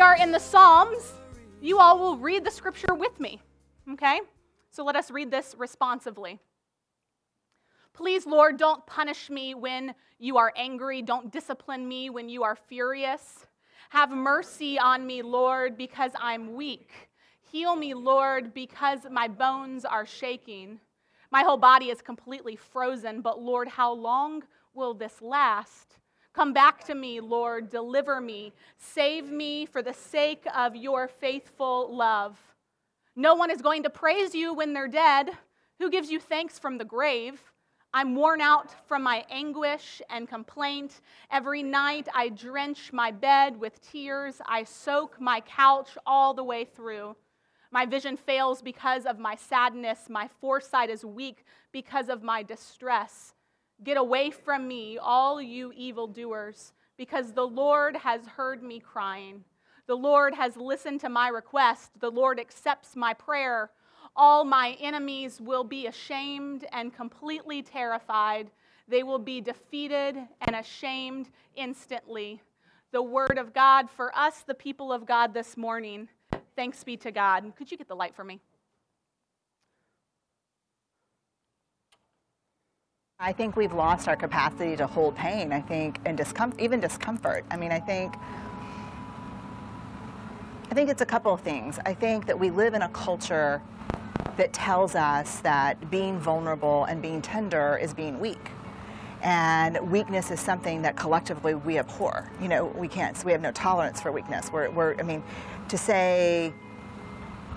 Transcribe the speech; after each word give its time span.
we 0.00 0.04
are 0.04 0.16
in 0.16 0.32
the 0.32 0.40
Psalms, 0.40 1.12
you 1.60 1.78
all 1.78 1.98
will 1.98 2.16
read 2.16 2.42
the 2.42 2.50
scripture 2.50 2.94
with 2.94 3.20
me. 3.20 3.38
Okay? 3.92 4.22
So 4.70 4.82
let 4.82 4.96
us 4.96 5.10
read 5.10 5.30
this 5.30 5.54
responsively. 5.58 6.38
Please, 7.92 8.24
Lord, 8.24 8.56
don't 8.56 8.86
punish 8.86 9.28
me 9.28 9.54
when 9.54 9.94
you 10.18 10.38
are 10.38 10.54
angry. 10.56 11.02
Don't 11.02 11.30
discipline 11.30 11.86
me 11.86 12.08
when 12.08 12.30
you 12.30 12.44
are 12.44 12.56
furious. 12.56 13.44
Have 13.90 14.10
mercy 14.10 14.78
on 14.78 15.06
me, 15.06 15.20
Lord, 15.20 15.76
because 15.76 16.12
I'm 16.18 16.54
weak. 16.54 16.88
Heal 17.52 17.76
me, 17.76 17.92
Lord, 17.92 18.54
because 18.54 19.00
my 19.10 19.28
bones 19.28 19.84
are 19.84 20.06
shaking. 20.06 20.80
My 21.30 21.42
whole 21.42 21.58
body 21.58 21.90
is 21.90 22.00
completely 22.00 22.56
frozen, 22.56 23.20
but 23.20 23.42
Lord, 23.42 23.68
how 23.68 23.92
long 23.92 24.44
will 24.72 24.94
this 24.94 25.20
last? 25.20 25.98
Come 26.32 26.52
back 26.52 26.84
to 26.84 26.94
me, 26.94 27.20
Lord, 27.20 27.70
deliver 27.70 28.20
me, 28.20 28.52
save 28.78 29.30
me 29.30 29.66
for 29.66 29.82
the 29.82 29.92
sake 29.92 30.44
of 30.54 30.76
your 30.76 31.08
faithful 31.08 31.94
love. 31.94 32.38
No 33.16 33.34
one 33.34 33.50
is 33.50 33.60
going 33.60 33.82
to 33.82 33.90
praise 33.90 34.34
you 34.34 34.54
when 34.54 34.72
they're 34.72 34.88
dead. 34.88 35.30
Who 35.80 35.90
gives 35.90 36.10
you 36.10 36.20
thanks 36.20 36.58
from 36.58 36.78
the 36.78 36.84
grave? 36.84 37.40
I'm 37.92 38.14
worn 38.14 38.40
out 38.40 38.86
from 38.86 39.02
my 39.02 39.24
anguish 39.28 40.00
and 40.08 40.28
complaint. 40.28 41.00
Every 41.32 41.64
night 41.64 42.06
I 42.14 42.28
drench 42.28 42.92
my 42.92 43.10
bed 43.10 43.58
with 43.58 43.82
tears. 43.82 44.40
I 44.46 44.62
soak 44.62 45.20
my 45.20 45.40
couch 45.40 45.98
all 46.06 46.32
the 46.32 46.44
way 46.44 46.64
through. 46.64 47.16
My 47.72 47.86
vision 47.86 48.16
fails 48.16 48.62
because 48.62 49.06
of 49.06 49.18
my 49.18 49.34
sadness. 49.34 50.08
My 50.08 50.28
foresight 50.40 50.90
is 50.90 51.04
weak 51.04 51.44
because 51.72 52.08
of 52.08 52.22
my 52.22 52.44
distress. 52.44 53.34
Get 53.82 53.96
away 53.96 54.30
from 54.30 54.68
me, 54.68 54.98
all 54.98 55.40
you 55.40 55.72
evildoers, 55.74 56.72
because 56.98 57.32
the 57.32 57.46
Lord 57.46 57.96
has 57.96 58.26
heard 58.26 58.62
me 58.62 58.78
crying. 58.78 59.44
The 59.86 59.96
Lord 59.96 60.34
has 60.34 60.56
listened 60.56 61.00
to 61.00 61.08
my 61.08 61.28
request. 61.28 61.98
The 61.98 62.10
Lord 62.10 62.38
accepts 62.38 62.94
my 62.94 63.14
prayer. 63.14 63.70
All 64.14 64.44
my 64.44 64.76
enemies 64.80 65.40
will 65.40 65.64
be 65.64 65.86
ashamed 65.86 66.66
and 66.72 66.94
completely 66.94 67.62
terrified. 67.62 68.50
They 68.86 69.02
will 69.02 69.18
be 69.18 69.40
defeated 69.40 70.16
and 70.42 70.56
ashamed 70.56 71.30
instantly. 71.56 72.42
The 72.92 73.02
word 73.02 73.38
of 73.38 73.54
God 73.54 73.88
for 73.88 74.16
us, 74.16 74.42
the 74.42 74.54
people 74.54 74.92
of 74.92 75.06
God, 75.06 75.32
this 75.32 75.56
morning. 75.56 76.08
Thanks 76.54 76.84
be 76.84 76.96
to 76.98 77.10
God. 77.10 77.52
Could 77.56 77.70
you 77.70 77.78
get 77.78 77.88
the 77.88 77.96
light 77.96 78.14
for 78.14 78.24
me? 78.24 78.40
I 83.22 83.34
think 83.34 83.54
we've 83.54 83.74
lost 83.74 84.08
our 84.08 84.16
capacity 84.16 84.76
to 84.76 84.86
hold 84.86 85.14
pain, 85.14 85.52
I 85.52 85.60
think, 85.60 86.00
and 86.06 86.16
discomfort, 86.16 86.58
even 86.58 86.80
discomfort. 86.80 87.44
I 87.50 87.56
mean, 87.58 87.70
I 87.70 87.78
think 87.78 88.14
I 90.70 90.74
think 90.74 90.88
it's 90.88 91.02
a 91.02 91.06
couple 91.06 91.34
of 91.34 91.42
things. 91.42 91.78
I 91.84 91.92
think 91.92 92.24
that 92.24 92.38
we 92.38 92.48
live 92.48 92.72
in 92.72 92.80
a 92.80 92.88
culture 92.88 93.60
that 94.38 94.54
tells 94.54 94.94
us 94.94 95.40
that 95.40 95.90
being 95.90 96.18
vulnerable 96.18 96.84
and 96.84 97.02
being 97.02 97.20
tender 97.20 97.76
is 97.76 97.92
being 97.92 98.18
weak. 98.20 98.52
And 99.20 99.78
weakness 99.90 100.30
is 100.30 100.40
something 100.40 100.80
that 100.80 100.96
collectively 100.96 101.54
we 101.54 101.78
abhor. 101.78 102.30
You 102.40 102.48
know, 102.48 102.66
we 102.74 102.88
can't, 102.88 103.18
so 103.18 103.26
we 103.26 103.32
have 103.32 103.42
no 103.42 103.52
tolerance 103.52 104.00
for 104.00 104.12
weakness. 104.12 104.50
We're, 104.50 104.70
we're 104.70 104.94
I 104.98 105.02
mean, 105.02 105.22
to 105.68 105.76
say 105.76 106.54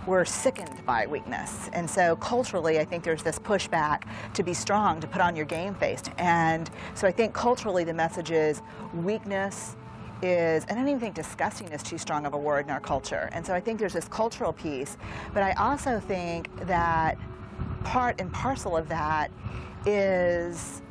we're 0.06 0.26
sickened 0.26 0.86
by 0.86 1.08
weakness. 1.08 1.70
And 1.74 1.90
so 1.90 2.16
culturally, 2.18 2.80
I 2.80 2.86
think 2.86 3.04
there's 3.04 3.24
this 3.24 3.40
pushback 3.40 4.04
to 4.34 4.44
be 4.44 4.54
strong, 4.54 5.00
to 5.00 5.08
put 5.08 5.22
on 5.22 5.36
your 5.36 5.46
game 5.46 5.76
face. 5.76 6.04
And 6.18 6.70
so 6.94 7.08
I 7.08 7.12
think 7.12 7.34
culturally, 7.34 7.84
the 7.84 7.94
message 7.94 8.32
is 8.32 8.62
weakness 8.94 9.76
is, 10.22 10.66
and 10.66 10.72
I 10.72 10.82
don't 10.82 10.90
even 10.90 11.00
think 11.00 11.16
disgusting 11.16 11.70
is 11.70 11.84
too 11.84 11.98
strong 11.98 12.26
of 12.26 12.34
a 12.34 12.38
word 12.38 12.66
in 12.66 12.72
our 12.72 12.80
culture. 12.80 13.30
And 13.34 13.46
so 13.46 13.54
I 13.54 13.60
think 13.60 13.80
there's 13.80 13.94
this 13.94 14.08
cultural 14.08 14.54
piece. 14.54 14.98
But 15.34 15.44
I 15.44 15.54
also 15.54 16.00
think 16.00 16.54
that 16.66 17.18
part 17.84 18.20
and 18.20 18.32
parcel 18.32 18.76
of 18.76 18.90
that 18.90 19.32
is 19.86 20.82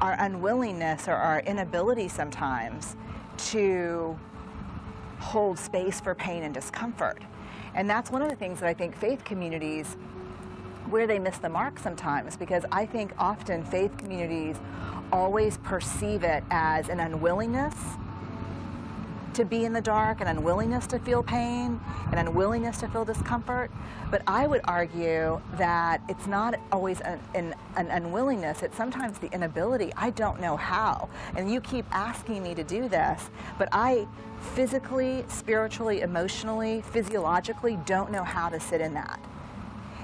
our 0.00 0.16
unwillingness 0.18 1.08
or 1.08 1.14
our 1.14 1.40
inability 1.40 2.08
sometimes 2.08 2.96
to 3.36 4.18
hold 5.18 5.58
space 5.58 6.00
for 6.00 6.14
pain 6.14 6.42
and 6.42 6.54
discomfort. 6.54 7.22
And 7.74 7.88
that's 7.88 8.10
one 8.10 8.22
of 8.22 8.28
the 8.28 8.36
things 8.36 8.60
that 8.60 8.68
I 8.68 8.74
think 8.74 8.96
faith 8.96 9.24
communities 9.24 9.96
where 10.88 11.06
they 11.06 11.18
miss 11.18 11.38
the 11.38 11.48
mark 11.48 11.78
sometimes 11.78 12.36
because 12.36 12.64
I 12.72 12.84
think 12.84 13.12
often 13.16 13.64
faith 13.64 13.96
communities 13.96 14.56
always 15.12 15.58
perceive 15.58 16.24
it 16.24 16.42
as 16.50 16.88
an 16.88 17.00
unwillingness 17.00 17.74
to 19.34 19.44
be 19.44 19.64
in 19.64 19.72
the 19.72 19.80
dark, 19.80 20.20
an 20.20 20.26
unwillingness 20.26 20.86
to 20.88 20.98
feel 20.98 21.22
pain, 21.22 21.80
an 22.12 22.18
unwillingness 22.18 22.78
to 22.80 22.88
feel 22.88 23.04
discomfort. 23.04 23.70
But 24.10 24.22
I 24.26 24.46
would 24.46 24.60
argue 24.64 25.40
that 25.56 26.02
it's 26.08 26.26
not 26.26 26.58
always 26.72 27.00
an, 27.00 27.20
an, 27.34 27.54
an, 27.76 27.88
unwillingness, 27.88 28.62
it's 28.62 28.76
sometimes 28.76 29.18
the 29.18 29.32
inability. 29.32 29.92
I 29.96 30.10
don't 30.10 30.40
know 30.40 30.56
how. 30.56 31.08
And 31.36 31.50
you 31.50 31.60
keep 31.60 31.84
asking 31.92 32.42
me 32.42 32.54
to 32.54 32.64
do 32.64 32.88
this, 32.88 33.30
but 33.58 33.68
I 33.72 34.06
physically, 34.54 35.24
spiritually, 35.28 36.00
emotionally, 36.00 36.82
physiologically 36.82 37.78
don't 37.86 38.10
know 38.10 38.24
how 38.24 38.48
to 38.48 38.58
sit 38.58 38.80
in 38.80 38.94
that. 38.94 39.20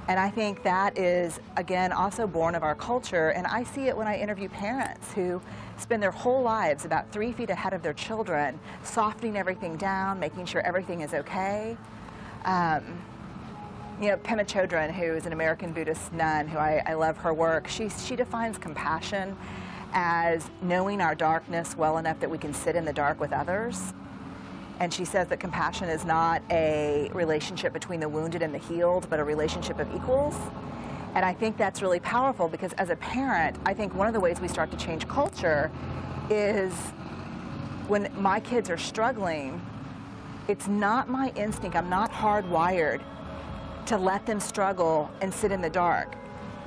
And 0.08 0.20
I 0.20 0.30
think 0.30 0.62
that 0.62 0.96
is, 0.96 1.40
again, 1.56 1.90
also 1.90 2.26
born 2.26 2.54
of 2.54 2.62
our 2.62 2.76
culture. 2.76 3.30
And 3.30 3.46
I 3.46 3.64
see 3.64 3.88
it 3.88 3.96
when 3.96 4.06
I 4.06 4.18
interview 4.18 4.48
parents 4.48 5.12
who 5.12 5.42
spend 5.78 6.02
their 6.02 6.12
whole 6.12 6.42
lives 6.42 6.84
about 6.84 7.10
three 7.10 7.32
feet 7.32 7.50
ahead 7.50 7.72
of 7.72 7.82
their 7.82 7.92
children, 7.92 8.60
softening 8.84 9.36
everything 9.36 9.76
down, 9.76 10.20
making 10.20 10.46
sure 10.46 10.60
everything 10.60 11.00
is 11.00 11.12
okay. 11.12 11.76
Um, 12.44 12.84
you 14.00 14.08
know, 14.08 14.16
Pema 14.18 14.46
Chodron, 14.46 14.92
who 14.92 15.14
is 15.14 15.26
an 15.26 15.32
American 15.32 15.72
Buddhist 15.72 16.12
nun, 16.12 16.46
who 16.46 16.58
I, 16.58 16.82
I 16.86 16.94
love 16.94 17.16
her 17.18 17.34
work, 17.34 17.66
she, 17.66 17.88
she 17.88 18.14
defines 18.14 18.58
compassion 18.58 19.36
as 19.92 20.50
knowing 20.62 21.00
our 21.00 21.14
darkness 21.14 21.76
well 21.76 21.98
enough 21.98 22.20
that 22.20 22.30
we 22.30 22.38
can 22.38 22.52
sit 22.52 22.76
in 22.76 22.84
the 22.84 22.92
dark 22.92 23.18
with 23.18 23.32
others. 23.32 23.94
And 24.80 24.92
she 24.92 25.04
says 25.04 25.28
that 25.28 25.40
compassion 25.40 25.88
is 25.88 26.04
not 26.04 26.42
a 26.50 27.10
relationship 27.14 27.72
between 27.72 28.00
the 28.00 28.08
wounded 28.08 28.42
and 28.42 28.52
the 28.54 28.58
healed, 28.58 29.08
but 29.08 29.18
a 29.20 29.24
relationship 29.24 29.78
of 29.78 29.94
equals. 29.94 30.36
And 31.14 31.24
I 31.24 31.32
think 31.32 31.56
that's 31.56 31.80
really 31.80 32.00
powerful 32.00 32.48
because 32.48 32.72
as 32.74 32.90
a 32.90 32.96
parent, 32.96 33.56
I 33.64 33.72
think 33.74 33.94
one 33.94 34.06
of 34.06 34.12
the 34.14 34.20
ways 34.20 34.40
we 34.40 34.48
start 34.48 34.70
to 34.72 34.76
change 34.76 35.08
culture 35.08 35.70
is 36.30 36.72
when 37.88 38.10
my 38.18 38.40
kids 38.40 38.68
are 38.68 38.76
struggling, 38.78 39.60
It's 40.48 40.68
not 40.68 41.08
my 41.08 41.32
instinct. 41.36 41.76
I'm 41.76 41.90
not 41.90 42.12
hardwired 42.12 43.00
to 43.86 43.96
let 43.98 44.26
them 44.26 44.40
struggle 44.40 45.10
and 45.20 45.32
sit 45.32 45.50
in 45.52 45.60
the 45.60 45.70
dark 45.70 46.14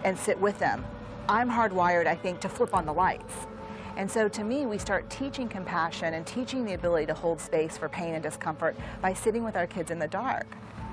and 0.04 0.18
sit 0.18 0.40
with 0.40 0.60
them. 0.60 0.84
I'm 1.30 1.50
hardwired, 1.50 2.08
I 2.08 2.16
think, 2.16 2.42
to 2.42 2.50
flip 2.50 2.74
on 2.74 2.86
the 2.86 2.94
lights. 2.94 3.34
And 4.00 4.10
so 4.10 4.30
to 4.30 4.46
me, 4.46 4.66
we 4.66 4.78
start 4.78 5.10
teaching 5.10 5.50
compassion 5.50 6.14
and 6.14 6.26
teaching 6.26 6.64
the 6.64 6.74
ability 6.74 7.08
to 7.08 7.14
hold 7.14 7.42
space 7.42 7.78
for 7.78 7.90
pain 7.90 8.14
and 8.14 8.24
discomfort 8.24 8.78
by 9.02 9.14
sitting 9.14 9.44
with 9.44 9.58
our 9.58 9.68
kids 9.68 9.92
in 9.92 10.00
the 10.00 10.08
dark 10.08 10.48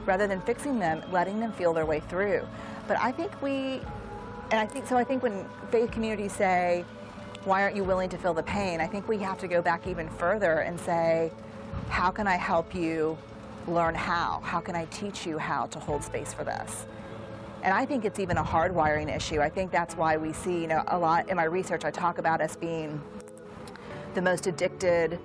rather 0.06 0.26
than 0.26 0.41
fixing 0.41 0.81
them, 0.81 1.05
letting 1.12 1.38
them 1.38 1.53
feel 1.53 1.73
their 1.73 1.87
way 1.87 2.00
through. 2.00 2.44
But 2.88 2.99
I 2.99 3.12
think 3.12 3.41
we, 3.41 3.81
and 4.50 4.58
I 4.58 4.67
think 4.67 4.88
so, 4.88 4.97
I 4.97 5.05
think 5.05 5.23
when 5.23 5.47
faith 5.70 5.93
communities 5.93 6.32
say, 6.32 6.85
why 7.44 7.62
aren't 7.62 7.76
you 7.76 7.85
willing 7.85 8.08
to 8.08 8.19
feel 8.19 8.35
the 8.35 8.43
pain? 8.43 8.81
I 8.81 8.88
think 8.88 9.06
we 9.06 9.19
have 9.19 9.38
to 9.38 9.47
go 9.47 9.62
back 9.62 9.87
even 9.87 10.09
further 10.09 10.59
and 10.59 10.79
say, 10.81 11.31
how 11.88 12.11
can 12.11 12.26
I 12.26 12.35
help 12.35 12.75
you 12.75 13.17
learn 13.69 13.94
how? 13.94 14.41
How 14.43 14.59
can 14.59 14.75
I 14.75 14.87
teach 14.87 15.25
you 15.25 15.38
how 15.38 15.67
to 15.67 15.79
hold 15.79 16.02
space 16.02 16.35
for 16.35 16.43
this? 16.43 16.87
And 17.66 17.74
I 17.74 17.84
think 17.84 18.04
it's 18.04 18.20
even 18.20 18.36
a 18.36 18.44
hardwiring 18.44 19.14
issue. 19.14 19.40
I 19.40 19.48
think 19.48 19.72
that's 19.72 19.96
why 19.96 20.16
we 20.16 20.32
see, 20.32 20.60
you 20.60 20.68
know, 20.68 20.84
a 20.86 20.96
lot 20.96 21.28
in 21.28 21.34
my 21.34 21.42
research, 21.42 21.84
I 21.84 21.90
talk 21.90 22.18
about 22.18 22.40
us 22.40 22.54
being 22.54 23.02
the 24.14 24.22
most 24.22 24.46
addicted, 24.46 25.18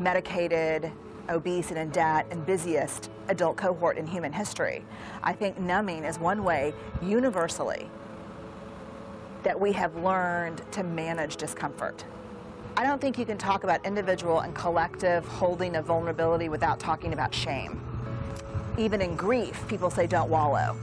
medicated, 0.00 0.90
obese, 1.28 1.70
and 1.70 1.78
in 1.78 1.90
debt, 1.90 2.26
and 2.32 2.44
busiest 2.44 3.10
adult 3.28 3.56
cohort 3.56 3.96
in 3.96 4.08
human 4.08 4.32
history. 4.32 4.84
I 5.22 5.32
think 5.32 5.60
numbing 5.60 6.02
is 6.02 6.18
one 6.18 6.42
way 6.42 6.74
universally 7.00 7.88
that 9.44 9.58
we 9.58 9.70
have 9.70 9.94
learned 9.94 10.62
to 10.72 10.82
manage 10.82 11.36
discomfort. 11.36 12.04
I 12.76 12.82
don't 12.82 13.00
think 13.00 13.16
you 13.18 13.24
can 13.24 13.38
talk 13.38 13.62
about 13.62 13.86
individual 13.86 14.40
and 14.40 14.52
collective 14.52 15.24
holding 15.28 15.76
of 15.76 15.84
vulnerability 15.84 16.48
without 16.48 16.80
talking 16.80 17.12
about 17.12 17.32
shame. 17.32 17.80
Even 18.76 19.00
in 19.00 19.14
grief, 19.14 19.64
people 19.68 19.90
say 19.90 20.08
don't 20.08 20.28
wallow. 20.28 20.76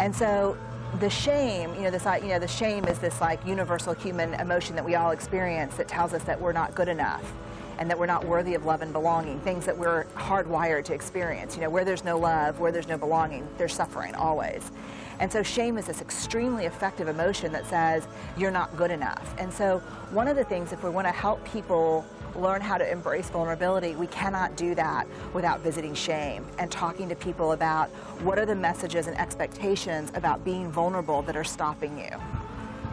And 0.00 0.16
so 0.16 0.56
the 0.98 1.10
shame, 1.10 1.74
you 1.74 1.82
know, 1.82 1.90
this, 1.90 2.06
you 2.22 2.28
know, 2.28 2.38
the 2.38 2.48
shame 2.48 2.86
is 2.86 2.98
this 2.98 3.20
like 3.20 3.46
universal 3.46 3.92
human 3.92 4.32
emotion 4.34 4.74
that 4.76 4.84
we 4.84 4.94
all 4.94 5.10
experience 5.10 5.76
that 5.76 5.88
tells 5.88 6.14
us 6.14 6.24
that 6.24 6.40
we're 6.40 6.52
not 6.52 6.74
good 6.74 6.88
enough 6.88 7.32
and 7.78 7.88
that 7.88 7.98
we're 7.98 8.06
not 8.06 8.24
worthy 8.24 8.54
of 8.54 8.64
love 8.64 8.80
and 8.80 8.92
belonging, 8.94 9.38
things 9.40 9.66
that 9.66 9.76
we're 9.76 10.04
hardwired 10.16 10.84
to 10.84 10.94
experience. 10.94 11.54
You 11.54 11.62
know, 11.62 11.70
where 11.70 11.84
there's 11.84 12.02
no 12.02 12.18
love, 12.18 12.60
where 12.60 12.72
there's 12.72 12.88
no 12.88 12.96
belonging, 12.96 13.46
there's 13.58 13.74
suffering 13.74 14.14
always. 14.14 14.70
And 15.18 15.30
so 15.30 15.42
shame 15.42 15.76
is 15.76 15.86
this 15.86 16.00
extremely 16.00 16.64
effective 16.64 17.06
emotion 17.06 17.52
that 17.52 17.66
says 17.66 18.08
you're 18.38 18.50
not 18.50 18.74
good 18.78 18.90
enough. 18.90 19.34
And 19.38 19.52
so 19.52 19.80
one 20.12 20.28
of 20.28 20.36
the 20.36 20.44
things, 20.44 20.72
if 20.72 20.82
we 20.82 20.88
want 20.88 21.06
to 21.06 21.12
help 21.12 21.44
people 21.44 22.06
learn 22.36 22.60
how 22.60 22.78
to 22.78 22.90
embrace 22.90 23.30
vulnerability, 23.30 23.94
we 23.96 24.06
cannot 24.08 24.56
do 24.56 24.74
that 24.74 25.06
without 25.32 25.60
visiting 25.60 25.94
shame 25.94 26.46
and 26.58 26.70
talking 26.70 27.08
to 27.08 27.14
people 27.14 27.52
about 27.52 27.88
what 28.22 28.38
are 28.38 28.46
the 28.46 28.54
messages 28.54 29.06
and 29.06 29.18
expectations 29.18 30.10
about 30.14 30.44
being 30.44 30.70
vulnerable 30.70 31.22
that 31.22 31.36
are 31.36 31.44
stopping 31.44 31.98
you. 31.98 32.10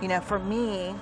You 0.01 0.07
know, 0.07 0.19
for 0.19 0.39
me, 0.39 0.93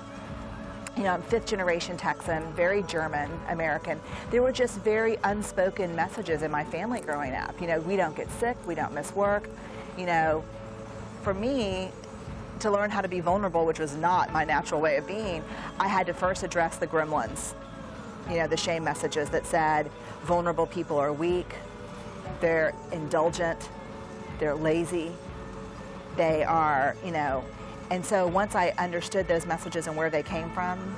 you 0.96 1.02
know, 1.02 1.10
I'm 1.10 1.22
fifth 1.22 1.46
generation 1.46 1.96
Texan, 1.96 2.42
very 2.54 2.82
German 2.84 3.30
American. 3.48 4.00
There 4.30 4.42
were 4.42 4.52
just 4.52 4.78
very 4.80 5.18
unspoken 5.24 5.94
messages 5.94 6.42
in 6.42 6.50
my 6.50 6.64
family 6.64 7.00
growing 7.00 7.34
up. 7.34 7.60
You 7.60 7.66
know, 7.66 7.80
we 7.80 7.96
don't 7.96 8.16
get 8.16 8.30
sick, 8.32 8.56
we 8.66 8.74
don't 8.74 8.94
miss 8.94 9.14
work. 9.14 9.48
You 9.98 10.06
know, 10.06 10.44
for 11.22 11.34
me, 11.34 11.90
to 12.60 12.70
learn 12.70 12.90
how 12.90 13.02
to 13.02 13.08
be 13.08 13.20
vulnerable, 13.20 13.66
which 13.66 13.78
was 13.78 13.94
not 13.96 14.32
my 14.32 14.44
natural 14.44 14.80
way 14.80 14.96
of 14.96 15.06
being, 15.06 15.44
I 15.78 15.88
had 15.88 16.06
to 16.06 16.14
first 16.14 16.42
address 16.42 16.78
the 16.78 16.86
gremlins. 16.86 17.54
You 18.28 18.38
know, 18.38 18.46
the 18.46 18.56
shame 18.56 18.84
messages 18.84 19.30
that 19.30 19.46
said 19.46 19.90
vulnerable 20.24 20.66
people 20.66 20.98
are 20.98 21.12
weak, 21.12 21.54
they're 22.40 22.74
indulgent, 22.92 23.70
they're 24.38 24.54
lazy, 24.54 25.12
they 26.16 26.42
are, 26.44 26.96
you 27.04 27.12
know. 27.12 27.44
And 27.90 28.04
so 28.04 28.26
once 28.26 28.54
I 28.54 28.70
understood 28.78 29.28
those 29.28 29.46
messages 29.46 29.86
and 29.86 29.96
where 29.96 30.10
they 30.10 30.22
came 30.22 30.50
from, 30.50 30.96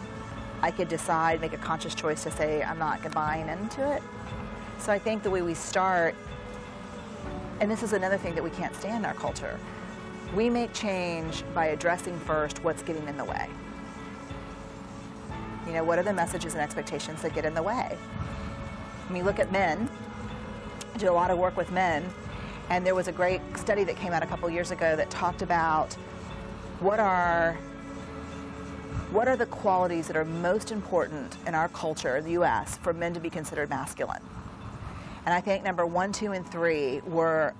I 0.62 0.70
could 0.70 0.88
decide, 0.88 1.40
make 1.40 1.52
a 1.52 1.58
conscious 1.58 1.94
choice 1.94 2.22
to 2.24 2.30
say, 2.30 2.62
I'm 2.62 2.78
not 2.78 3.12
buying 3.12 3.48
into 3.48 3.92
it. 3.92 4.02
So 4.78 4.92
I 4.92 4.98
think 4.98 5.22
the 5.22 5.30
way 5.30 5.42
we 5.42 5.54
start, 5.54 6.14
and 7.60 7.70
this 7.70 7.82
is 7.82 7.92
another 7.92 8.16
thing 8.16 8.34
that 8.34 8.42
we 8.42 8.50
can't 8.50 8.74
stand 8.74 8.98
in 8.98 9.04
our 9.04 9.14
culture, 9.14 9.58
we 10.34 10.48
make 10.48 10.72
change 10.72 11.44
by 11.54 11.66
addressing 11.66 12.18
first 12.20 12.62
what's 12.64 12.82
getting 12.82 13.06
in 13.06 13.16
the 13.16 13.24
way. 13.24 13.48
You 15.68 15.74
know, 15.74 15.84
what 15.84 15.98
are 15.98 16.02
the 16.02 16.12
messages 16.12 16.54
and 16.54 16.62
expectations 16.62 17.22
that 17.22 17.34
get 17.34 17.44
in 17.44 17.54
the 17.54 17.62
way? 17.62 17.96
When 19.06 19.18
we 19.18 19.22
look 19.22 19.38
at 19.38 19.52
men, 19.52 19.88
I 20.94 20.98
do 20.98 21.10
a 21.10 21.12
lot 21.12 21.30
of 21.30 21.38
work 21.38 21.56
with 21.56 21.70
men, 21.70 22.04
and 22.70 22.84
there 22.84 22.94
was 22.94 23.06
a 23.06 23.12
great 23.12 23.42
study 23.56 23.84
that 23.84 23.96
came 23.96 24.12
out 24.12 24.22
a 24.22 24.26
couple 24.26 24.48
years 24.48 24.70
ago 24.70 24.96
that 24.96 25.10
talked 25.10 25.42
about 25.42 25.92
what 26.80 26.98
are 26.98 27.56
what 29.10 29.26
are 29.26 29.36
the 29.36 29.46
qualities 29.46 30.06
that 30.06 30.16
are 30.16 30.24
most 30.24 30.70
important 30.70 31.36
in 31.46 31.54
our 31.54 31.68
culture, 31.68 32.20
the 32.20 32.32
US, 32.32 32.76
for 32.78 32.92
men 32.92 33.14
to 33.14 33.20
be 33.20 33.30
considered 33.30 33.70
masculine? 33.70 34.22
And 35.24 35.34
I 35.34 35.40
think 35.40 35.64
number 35.64 35.86
one, 35.86 36.12
two, 36.12 36.32
and 36.32 36.46
three 36.46 37.00
were 37.06 37.54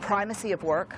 primacy 0.00 0.52
of 0.52 0.62
work, 0.62 0.96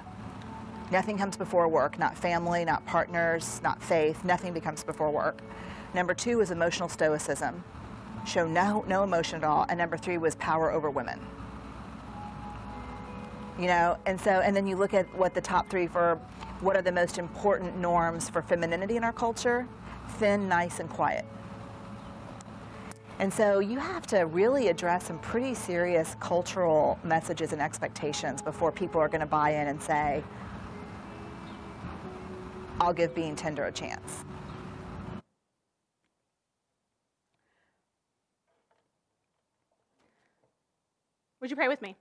Nothing 0.91 1.17
comes 1.17 1.37
before 1.37 1.67
work, 1.67 1.99
not 1.99 2.17
family, 2.17 2.65
not 2.65 2.85
partners, 2.87 3.61
not 3.63 3.83
faith. 3.83 4.25
Nothing 4.25 4.53
becomes 4.53 4.85
before 4.85 5.11
work. 5.11 5.41
Number 5.95 6.13
two 6.13 6.41
is 6.41 6.51
emotional 6.51 6.89
stoicism, 6.89 7.63
show 8.27 8.47
no, 8.47 8.85
no 8.89 9.05
emotion 9.05 9.37
at 9.37 9.45
all. 9.45 9.65
And 9.69 9.79
number 9.79 9.97
three 9.97 10.19
was 10.19 10.35
power 10.35 10.73
over 10.73 10.91
women. 10.91 11.21
You 13.59 13.69
know, 13.69 13.97
and 14.05 14.21
so, 14.21 14.41
and 14.41 14.57
then 14.57 14.67
you 14.67 14.77
look 14.77 14.93
at 14.93 15.07
what 15.17 15.35
the 15.35 15.41
top 15.41 15.71
three 15.71 15.87
for 15.87 16.19
what 16.61 16.77
are 16.77 16.83
the 16.83 16.91
most 16.91 17.19
important 17.19 17.77
norms 17.77 18.29
for 18.29 18.43
femininity 18.43 18.97
in 18.97 19.05
our 19.05 19.13
culture 19.13 19.69
thin, 20.19 20.49
nice, 20.49 20.81
and 20.81 20.91
quiet. 20.91 21.25
And 23.19 23.33
so 23.33 23.61
you 23.61 23.79
have 23.79 24.07
to 24.09 24.23
really 24.27 24.69
address 24.69 25.07
some 25.07 25.19
pretty 25.21 25.55
serious 25.55 26.17
cultural 26.21 26.99
messages 27.05 27.53
and 27.53 27.63
expectations 27.63 28.43
before 28.43 28.73
people 28.73 29.01
are 29.01 29.09
going 29.09 29.21
to 29.21 29.27
buy 29.27 29.51
in 29.51 29.69
and 29.69 29.81
say, 29.81 30.23
I'll 32.81 32.93
give 32.93 33.15
being 33.15 33.37
tender 33.37 33.65
a 33.65 33.73
chance. 33.73 34.25
Would 41.45 41.51
you 41.51 41.57
pray 41.59 41.69
with 41.69 41.83
me? 41.83 41.95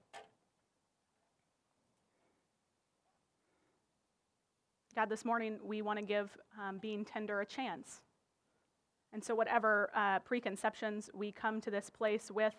God, 4.95 5.09
this 5.09 5.25
morning 5.25 5.59
we 5.61 5.81
want 5.81 5.99
to 5.99 6.05
give 6.05 6.37
um, 6.57 6.77
being 6.77 7.03
tender 7.03 7.41
a 7.41 7.45
chance. 7.45 8.03
And 9.11 9.21
so, 9.21 9.35
whatever 9.35 9.91
uh, 9.93 10.19
preconceptions 10.19 11.09
we 11.13 11.33
come 11.33 11.59
to 11.59 11.69
this 11.69 11.89
place 11.89 12.31
with 12.31 12.53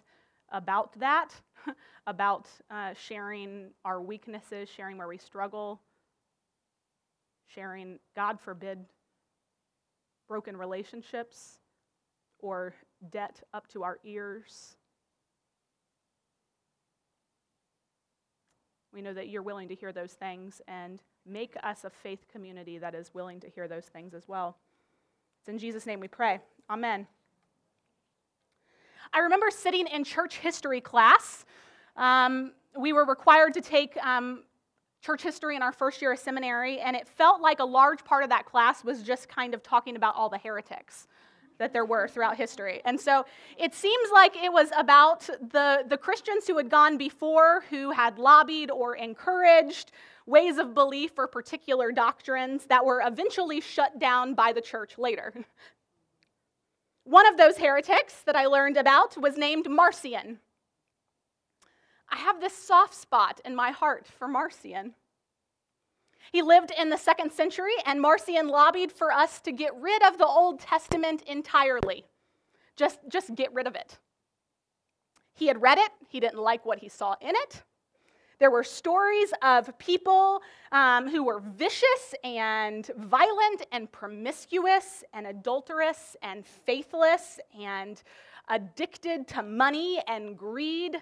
about 0.53 0.93
that, 1.01 1.31
about 2.07 2.49
uh, 2.71 2.93
sharing 2.93 3.71
our 3.87 4.03
weaknesses, 4.03 4.69
sharing 4.69 4.99
where 4.99 5.09
we 5.09 5.17
struggle, 5.17 5.81
sharing, 7.47 7.99
God 8.15 8.39
forbid, 8.39 8.85
broken 10.29 10.55
relationships 10.55 11.61
or 12.41 12.75
debt 13.11 13.41
up 13.55 13.69
to 13.69 13.85
our 13.85 14.01
ears. 14.05 14.77
We 18.95 19.03
know 19.03 19.13
that 19.13 19.29
you're 19.29 19.43
willing 19.43 19.67
to 19.69 19.75
hear 19.75 19.93
those 19.93 20.13
things 20.13 20.63
and 20.69 21.03
make 21.27 21.57
us 21.65 21.83
a 21.83 21.91
faith 21.91 22.27
community 22.31 22.79
that 22.79 22.95
is 22.95 23.13
willing 23.13 23.41
to 23.41 23.49
hear 23.49 23.67
those 23.67 23.87
things 23.87 24.15
as 24.15 24.29
well. 24.29 24.57
It's 25.41 25.49
in 25.49 25.59
Jesus' 25.59 25.85
name 25.85 25.99
we 25.99 26.07
pray. 26.07 26.39
Amen. 26.71 27.09
I 29.13 29.19
remember 29.19 29.51
sitting 29.51 29.89
in 29.89 30.05
church 30.05 30.37
history 30.37 30.81
class. 30.81 31.45
Um, 31.97 32.53
we 32.79 32.93
were 32.93 33.05
required 33.05 33.55
to 33.55 33.61
take 33.61 33.97
um, 34.05 34.45
church 35.01 35.23
history 35.23 35.57
in 35.57 35.63
our 35.63 35.73
first 35.73 36.01
year 36.01 36.13
of 36.13 36.21
seminary, 36.21 36.79
and 36.79 36.95
it 36.95 37.09
felt 37.09 37.41
like 37.41 37.59
a 37.59 37.65
large 37.65 38.05
part 38.05 38.23
of 38.23 38.31
that 38.31 38.47
class 38.47 38.85
was 38.85 39.03
just 39.03 39.29
kind 39.29 39.55
of 39.55 39.63
talking 39.65 39.97
about 39.97 40.15
all 40.15 40.29
the 40.29 40.39
heretics 40.39 41.09
that 41.59 41.73
there 41.73 41.85
were 41.85 42.09
throughout 42.09 42.37
history. 42.37 42.81
And 42.85 43.01
so 43.01 43.25
it 43.59 43.75
seems 43.75 44.11
like 44.13 44.37
it 44.37 44.53
was 44.53 44.71
about 44.77 45.21
the, 45.21 45.85
the 45.89 45.97
Christians 45.97 46.47
who 46.47 46.57
had 46.57 46.71
gone 46.71 46.97
before, 46.97 47.65
who 47.71 47.91
had 47.91 48.19
lobbied 48.19 48.71
or 48.71 48.97
encouraged 48.97 49.93
ways 50.27 50.59
of 50.59 50.75
belief 50.75 51.13
or 51.19 51.29
particular 51.29 51.93
doctrines 51.93 52.67
that 52.67 52.85
were 52.85 53.03
eventually 53.05 53.61
shut 53.61 53.99
down 53.99 54.35
by 54.35 54.53
the 54.53 54.61
church 54.61 54.99
later. 54.99 55.33
One 57.05 57.27
of 57.27 57.37
those 57.37 57.59
heretics 57.59 58.23
that 58.23 58.35
I 58.35 58.47
learned 58.47 58.79
about 58.79 59.21
was 59.21 59.37
named 59.37 59.69
Marcion. 59.69 60.39
I 62.09 62.17
have 62.17 62.41
this 62.41 62.57
soft 62.57 62.95
spot 62.95 63.41
in 63.45 63.55
my 63.55 63.71
heart 63.71 64.07
for 64.07 64.27
Marcion. 64.27 64.95
He 66.33 66.43
lived 66.43 66.73
in 66.79 66.89
the 66.89 66.97
second 66.97 67.33
century, 67.33 67.75
and 67.87 68.01
Marcion 68.01 68.49
lobbied 68.49 68.91
for 68.91 69.13
us 69.13 69.41
to 69.41 69.53
get 69.53 69.75
rid 69.81 70.03
of 70.03 70.19
the 70.19 70.27
Old 70.27 70.61
Testament 70.61 71.23
entirely. 71.23 72.05
Just, 72.77 72.99
just 73.09 73.35
get 73.35 73.53
rid 73.53 73.67
of 73.67 73.75
it. 73.75 73.99
He 75.35 75.47
had 75.47 75.61
read 75.61 75.79
it, 75.79 75.91
he 76.09 76.21
didn't 76.21 76.39
like 76.41 76.65
what 76.65 76.79
he 76.79 76.89
saw 76.89 77.17
in 77.21 77.35
it. 77.35 77.63
There 78.39 78.51
were 78.51 78.65
stories 78.65 79.33
of 79.43 79.77
people 79.79 80.43
um, 80.73 81.09
who 81.09 81.23
were 81.25 81.41
vicious 81.41 82.15
and 82.25 82.89
violent 82.97 83.67
and 83.71 83.91
promiscuous 83.91 85.05
and 85.13 85.27
adulterous 85.27 86.17
and 86.23 86.45
faithless 86.45 87.39
and 87.59 88.03
addicted 88.49 89.29
to 89.29 89.43
money 89.43 90.01
and 90.09 90.37
greed. 90.37 90.97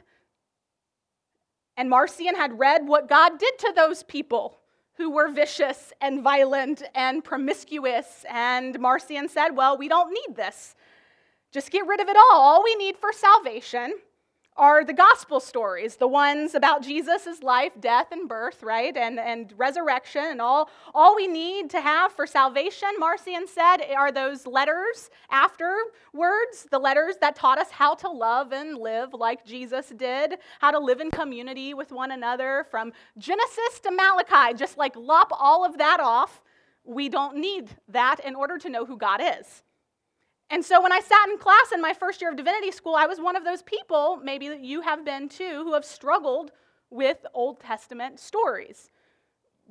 And 1.77 1.89
Marcion 1.89 2.37
had 2.37 2.59
read 2.59 2.87
what 2.87 3.09
God 3.09 3.39
did 3.39 3.59
to 3.61 3.73
those 3.75 4.03
people 4.03 4.59
who 4.97 5.11
were 5.11 5.31
vicious 5.31 5.93
and 6.01 6.23
violent 6.23 6.83
and 6.95 7.25
promiscuous. 7.25 8.25
And 8.31 8.79
Marcion 8.79 9.29
said, 9.29 9.51
Well, 9.51 9.77
we 9.77 9.89
don't 9.89 10.13
need 10.13 10.37
this. 10.37 10.75
Just 11.51 11.71
get 11.71 11.87
rid 11.87 12.01
of 12.01 12.09
it 12.09 12.17
all. 12.17 12.41
All 12.41 12.65
we 12.65 12.75
need 12.77 12.97
for 12.97 13.13
salvation 13.13 13.95
are 14.57 14.85
the 14.85 14.93
gospel 14.93 15.41
stories, 15.41 15.97
the 15.97 16.07
ones 16.07 16.55
about 16.55 16.83
Jesus' 16.83 17.43
life, 17.43 17.73
death, 17.81 18.13
and 18.13 18.29
birth, 18.29 18.63
right? 18.63 18.95
And, 18.97 19.19
and 19.19 19.53
resurrection. 19.57 20.25
And 20.25 20.41
all, 20.41 20.69
all 20.95 21.17
we 21.17 21.27
need 21.27 21.71
to 21.71 21.81
have 21.81 22.13
for 22.13 22.27
salvation, 22.27 22.89
Marcion 22.99 23.47
said, 23.47 23.79
are 23.97 24.13
those 24.13 24.47
letters 24.47 25.11
afterwards, 25.31 26.67
the 26.71 26.79
letters 26.79 27.17
that 27.21 27.35
taught 27.35 27.59
us 27.59 27.71
how 27.71 27.95
to 27.95 28.11
love 28.11 28.53
and 28.53 28.77
live 28.77 29.15
like 29.15 29.47
Jesus 29.47 29.89
did, 29.97 30.35
how 30.61 30.71
to 30.71 30.79
live 30.79 31.01
in 31.01 31.11
community 31.11 31.73
with 31.73 31.91
one 31.91 32.11
another 32.11 32.67
from 32.71 32.93
Genesis 33.17 33.81
to 33.85 33.91
Malachi. 33.91 34.55
Just 34.55 34.77
like 34.77 34.95
lop 34.97 35.33
all 35.33 35.65
of 35.65 35.79
that 35.79 36.01
off. 36.01 36.43
We 36.85 37.09
don't 37.09 37.37
need 37.37 37.71
that 37.89 38.21
in 38.25 38.35
order 38.35 38.59
to 38.59 38.69
know 38.69 38.85
who 38.85 38.99
God 38.99 39.23
is. 39.23 39.63
And 40.53 40.65
so 40.65 40.81
when 40.81 40.93
I 40.93 41.01
sat 41.01 41.29
in 41.31 41.39
class 41.39 41.73
in 41.73 41.81
my 41.81 41.95
first 41.95 42.21
year 42.21 42.31
of 42.31 42.37
divinity 42.37 42.71
school, 42.71 42.95
I 42.95 43.07
was 43.07 43.19
one 43.19 43.37
of 43.37 43.45
those 43.45 43.63
people, 43.63 44.21
maybe 44.23 44.49
that 44.49 44.61
you 44.61 44.83
have 44.83 45.05
been 45.05 45.29
too, 45.29 45.65
who 45.65 45.73
have 45.73 45.85
struggled 45.85 46.53
with 46.91 47.25
Old 47.35 47.59
Testament 47.59 48.21
stories 48.21 48.91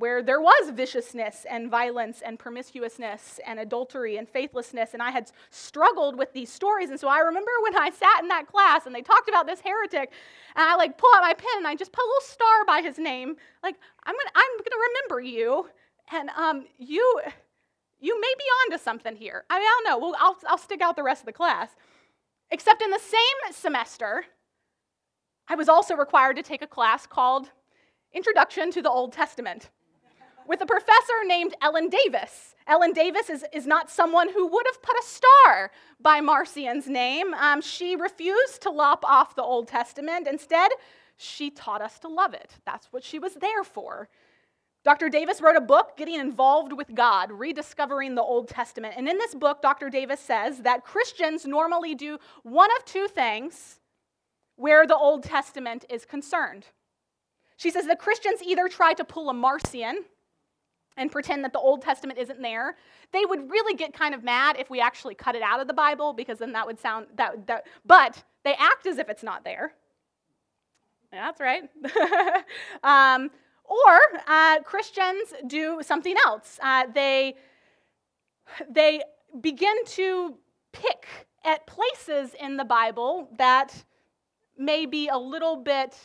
where 0.02 0.24
there 0.24 0.42
was 0.42 0.72
viciousness 0.72 1.46
and 1.48 1.70
violence 1.70 2.24
and 2.26 2.40
promiscuousness 2.40 3.40
and 3.46 3.60
adultery 3.60 4.18
and 4.18 4.28
faithlessness. 4.28 4.94
And 4.94 5.04
I 5.04 5.12
had 5.12 5.32
struggled 5.52 6.18
with 6.18 6.34
these 6.34 6.52
stories. 6.52 6.90
And 6.90 7.00
so 7.00 7.08
I 7.08 7.20
remember 7.20 7.52
when 7.62 7.78
I 7.78 7.92
sat 7.92 8.22
in 8.22 8.28
that 8.30 8.48
class 8.48 8.88
and 8.88 8.96
they 8.96 9.04
talked 9.04 9.30
about 9.30 9.46
this 9.46 9.60
heretic, 9.60 10.12
and 10.56 10.68
I 10.68 10.76
like 10.76 10.98
pull 10.98 11.12
out 11.16 11.22
my 11.22 11.36
pen 11.36 11.58
and 11.58 11.68
I 11.68 11.76
just 11.76 11.92
put 11.92 12.04
a 12.04 12.08
little 12.08 12.22
star 12.22 12.66
by 12.66 12.82
his 12.82 12.98
name. 12.98 13.36
Like, 13.62 13.76
I'm 14.04 14.16
gonna, 14.16 14.32
I'm 14.34 14.58
gonna 14.58 14.84
remember 14.90 15.22
you. 15.22 15.70
And 16.14 16.30
um, 16.32 16.66
you, 16.80 17.22
you 18.02 18.20
may 18.20 18.34
be 18.38 18.44
onto 18.44 18.84
something 18.84 19.16
here. 19.16 19.46
I 19.50 19.60
mean, 19.60 19.68
I 19.68 19.82
don't 19.84 19.90
know. 19.90 20.06
Well, 20.06 20.16
I'll, 20.20 20.38
I'll 20.48 20.58
stick 20.58 20.82
out 20.82 20.96
the 20.96 21.04
rest 21.04 21.22
of 21.22 21.28
the 21.28 21.34
class. 21.34 21.70
Except 22.50 22.82
in 22.82 22.90
the 22.90 23.00
same 23.00 23.54
semester, 23.54 24.26
I 25.48 25.56
was 25.56 25.70
also 25.70 25.96
required 25.96 26.36
to 26.36 26.44
take 26.44 26.62
a 26.62 26.68
class 26.68 27.06
called 27.06 27.52
Introduction 28.14 28.72
to 28.72 28.82
the 28.82 28.90
Old 28.90 29.14
Testament 29.14 29.70
with 30.48 30.62
a 30.62 30.66
professor 30.66 31.14
named 31.26 31.56
Ellen 31.62 31.90
Davis. 31.90 32.56
Ellen 32.68 32.92
Davis 32.92 33.30
is, 33.30 33.46
is 33.54 33.66
not 33.66 33.90
someone 33.90 34.30
who 34.34 34.48
would 34.48 34.66
have 34.66 34.82
put 34.82 34.98
a 34.98 35.04
star 35.06 35.72
by 36.02 36.20
Marcion's 36.20 36.88
name. 36.88 37.34
Um, 37.36 37.62
she 37.62 37.96
refused 37.96 38.62
to 38.64 38.70
lop 38.70 39.06
off 39.06 39.36
the 39.36 39.44
Old 39.44 39.68
Testament. 39.68 40.28
Instead, 40.28 40.72
she 41.16 41.52
taught 41.52 41.82
us 41.82 42.00
to 42.00 42.08
love 42.08 42.34
it. 42.34 42.58
That's 42.66 42.88
what 42.92 43.04
she 43.04 43.20
was 43.20 43.36
there 43.36 43.64
for. 43.64 44.10
Dr. 44.84 45.10
Davis 45.10 45.42
wrote 45.42 45.56
a 45.56 45.62
book, 45.62 45.96
Getting 45.96 46.20
Involved 46.20 46.74
with 46.74 46.96
God, 46.96 47.32
Rediscovering 47.32 48.16
the 48.16 48.24
Old 48.24 48.48
Testament. 48.48 48.96
And 48.98 49.08
in 49.08 49.18
this 49.18 49.36
book, 49.36 49.62
Dr. 49.62 49.90
Davis 49.90 50.20
says 50.20 50.60
that 50.60 50.84
Christians 50.84 51.46
normally 51.46 51.94
do 51.94 52.18
one 52.44 52.70
of 52.78 52.86
two 52.86 53.08
things 53.08 53.80
where 54.56 54.88
the 54.88 54.98
Old 54.98 55.24
Testament 55.24 55.86
is 55.90 56.06
concerned. 56.06 56.66
She 57.58 57.70
says 57.70 57.86
that 57.86 58.00
Christians 58.00 58.42
either 58.42 58.68
try 58.68 58.94
to 58.94 59.04
pull 59.04 59.30
a 59.30 59.34
Marcion 59.34 60.04
and 60.98 61.12
pretend 61.12 61.44
that 61.44 61.54
the 61.54 61.60
Old 61.60 61.84
Testament 61.84 62.18
isn't 62.18 62.42
there. 62.42 62.76
They 63.12 63.24
would 63.24 63.52
really 63.52 63.76
get 63.76 63.94
kind 63.94 64.16
of 64.16 64.24
mad 64.24 64.56
if 64.60 64.70
we 64.70 64.82
actually 64.82 65.14
cut 65.14 65.36
it 65.36 65.44
out 65.44 65.60
of 65.60 65.68
the 65.68 65.74
Bible 65.74 66.14
because 66.14 66.40
then 66.40 66.54
that 66.54 66.66
would 66.66 66.80
sound 66.80 67.06
that, 67.16 67.46
that 67.48 67.68
but 67.86 68.24
they 68.44 68.56
act 68.56 68.88
as 68.88 68.98
if 68.98 69.10
it's 69.10 69.24
not 69.24 69.44
there. 69.44 69.74
That's 71.12 71.40
right. 71.40 71.70
um, 72.84 73.30
or 73.72 74.00
uh, 74.28 74.60
Christians 74.64 75.34
do 75.48 75.80
something 75.82 76.16
else. 76.26 76.60
Uh, 76.62 76.88
they, 76.94 77.36
they 78.70 79.02
begin 79.40 79.86
to 79.86 80.36
pick 80.74 81.08
at 81.46 81.66
places 81.66 82.36
in 82.40 82.58
the 82.58 82.66
Bible 82.66 83.30
that 83.38 83.84
may 84.58 84.86
be 84.86 85.08
a 85.08 85.18
little 85.18 85.56
bit 85.56 85.96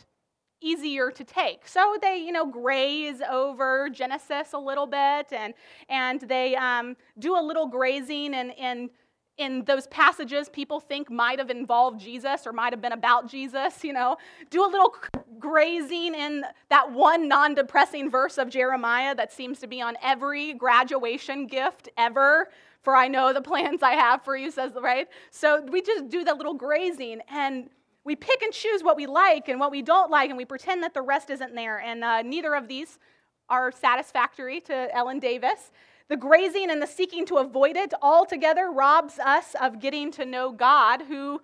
easier 0.61 1.11
to 1.11 1.25
take. 1.25 1.67
So 1.69 1.99
they, 2.01 2.17
you 2.17 2.33
know, 2.33 2.47
graze 2.47 3.21
over 3.21 3.91
Genesis 3.91 4.53
a 4.53 4.59
little 4.59 4.87
bit 4.87 5.33
and, 5.33 5.53
and 5.89 6.21
they 6.21 6.57
um, 6.57 6.97
do 7.19 7.39
a 7.39 7.43
little 7.43 7.67
grazing 7.67 8.35
and, 8.35 8.53
and 8.59 8.91
in 9.39 9.65
those 9.65 9.87
passages 9.89 10.49
people 10.49 10.81
think 10.81 11.11
might 11.11 11.39
have 11.39 11.51
involved 11.51 12.01
Jesus 12.01 12.47
or 12.47 12.53
might 12.53 12.73
have 12.73 12.81
been 12.81 12.93
about 12.93 13.29
Jesus, 13.29 13.85
you 13.85 13.93
know, 13.93 14.17
do 14.51 14.65
a 14.65 14.69
little 14.69 14.95
grazing 15.39 16.15
in 16.15 16.45
that 16.71 16.91
one 16.91 17.29
non 17.29 17.55
depressing 17.55 18.11
verse 18.11 18.39
of 18.39 18.49
Jeremiah 18.49 19.15
that 19.15 19.33
seems 19.33 19.59
to 19.61 19.67
be 19.67 19.81
on 19.83 19.97
every 20.03 20.55
graduation 20.55 21.47
gift 21.47 21.89
ever. 21.99 22.49
For 22.83 22.95
I 22.95 23.09
know 23.09 23.33
the 23.33 23.43
plans 23.43 23.83
I 23.83 23.93
have 23.93 24.23
for 24.23 24.37
you, 24.37 24.51
says, 24.51 24.73
the 24.73 24.81
right? 24.81 25.09
So 25.31 25.61
we 25.63 25.83
just 25.83 26.09
do 26.09 26.25
that 26.25 26.37
little 26.37 26.55
grazing 26.55 27.21
and 27.29 27.69
we 28.05 28.15
pick 28.15 28.41
and 28.41 28.53
choose 28.53 28.85
what 28.85 28.97
we 28.97 29.07
like 29.07 29.49
and 29.49 29.59
what 29.59 29.73
we 29.73 29.83
don't 29.83 30.13
like, 30.13 30.31
and 30.31 30.37
we 30.37 30.45
pretend 30.45 30.85
that 30.85 30.95
the 30.95 31.03
rest 31.03 31.29
isn't 31.29 31.57
there. 31.57 31.81
And 31.81 32.05
uh, 32.05 32.23
neither 32.23 32.55
of 32.55 32.69
these 32.69 33.01
are 33.49 33.73
satisfactory 33.73 34.61
to 34.61 34.95
Ellen 34.95 35.19
Davis. 35.19 35.73
The 36.09 36.17
grazing 36.17 36.71
and 36.71 36.81
the 36.81 36.87
seeking 36.87 37.27
to 37.27 37.37
avoid 37.37 37.77
it 37.77 37.93
altogether 38.01 38.71
robs 38.71 39.19
us 39.19 39.57
of 39.61 39.81
getting 39.81 40.11
to 40.13 40.25
know 40.25 40.53
God, 40.53 41.03
who 41.03 41.41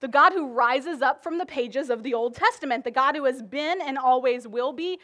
the 0.00 0.08
God 0.08 0.34
who 0.34 0.52
rises 0.52 1.00
up 1.00 1.22
from 1.22 1.38
the 1.38 1.46
pages 1.46 1.88
of 1.88 2.02
the 2.02 2.12
Old 2.12 2.34
Testament, 2.34 2.84
the 2.84 2.90
God 2.90 3.16
who 3.16 3.24
has 3.24 3.42
been 3.42 3.80
and 3.80 3.96
always 3.96 4.46
will 4.46 4.72
be 4.74 4.98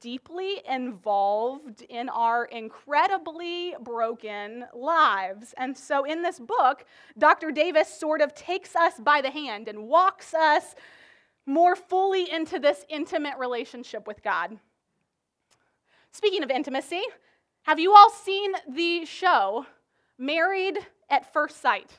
deeply 0.00 0.62
involved 0.66 1.82
in 1.82 2.08
our 2.08 2.46
incredibly 2.46 3.74
broken 3.82 4.64
lives. 4.72 5.52
And 5.58 5.76
so 5.76 6.04
in 6.04 6.22
this 6.22 6.40
book, 6.40 6.86
Dr. 7.18 7.50
Davis 7.50 8.00
sort 8.00 8.22
of 8.22 8.34
takes 8.34 8.74
us 8.74 8.94
by 8.98 9.20
the 9.20 9.30
hand 9.30 9.68
and 9.68 9.88
walks 9.88 10.32
us 10.32 10.74
more 11.44 11.76
fully 11.76 12.30
into 12.30 12.58
this 12.58 12.86
intimate 12.88 13.36
relationship 13.36 14.06
with 14.06 14.22
God. 14.22 14.58
Speaking 16.12 16.42
of 16.42 16.50
intimacy, 16.50 17.02
have 17.66 17.80
you 17.80 17.92
all 17.92 18.10
seen 18.10 18.52
the 18.68 19.04
show 19.04 19.66
Married 20.18 20.78
at 21.10 21.32
First 21.32 21.60
Sight? 21.60 21.90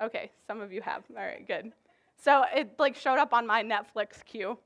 Okay, 0.00 0.30
some 0.46 0.62
of 0.62 0.72
you 0.72 0.80
have. 0.80 1.04
All 1.10 1.22
right, 1.22 1.46
good. 1.46 1.72
So 2.16 2.42
it 2.56 2.70
like 2.78 2.96
showed 2.96 3.18
up 3.18 3.34
on 3.34 3.46
my 3.46 3.62
Netflix 3.62 4.24
queue. 4.24 4.56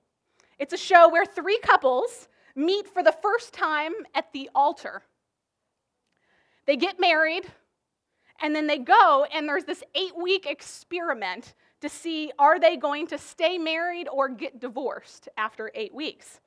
It's 0.61 0.73
a 0.73 0.79
show 0.79 1.09
where 1.09 1.27
three 1.27 1.59
couples 1.59 2.29
meet 2.55 2.87
for 2.87 3.03
the 3.03 3.15
first 3.21 3.53
time 3.53 3.95
at 4.15 4.33
the 4.33 4.49
altar. 4.55 5.03
They 6.67 6.77
get 6.77 7.01
married, 7.01 7.45
and 8.41 8.55
then 8.55 8.69
they 8.69 8.79
go, 8.79 9.27
and 9.35 9.49
there's 9.49 9.65
this 9.65 9.83
eight 9.97 10.17
week 10.17 10.47
experiment 10.47 11.55
to 11.81 11.89
see 11.89 12.31
are 12.39 12.61
they 12.61 12.77
going 12.77 13.09
to 13.09 13.19
stay 13.19 13.59
married 13.59 14.07
or 14.07 14.29
get 14.29 14.61
divorced 14.61 15.29
after 15.37 15.73
eight 15.75 15.93
weeks 15.93 16.39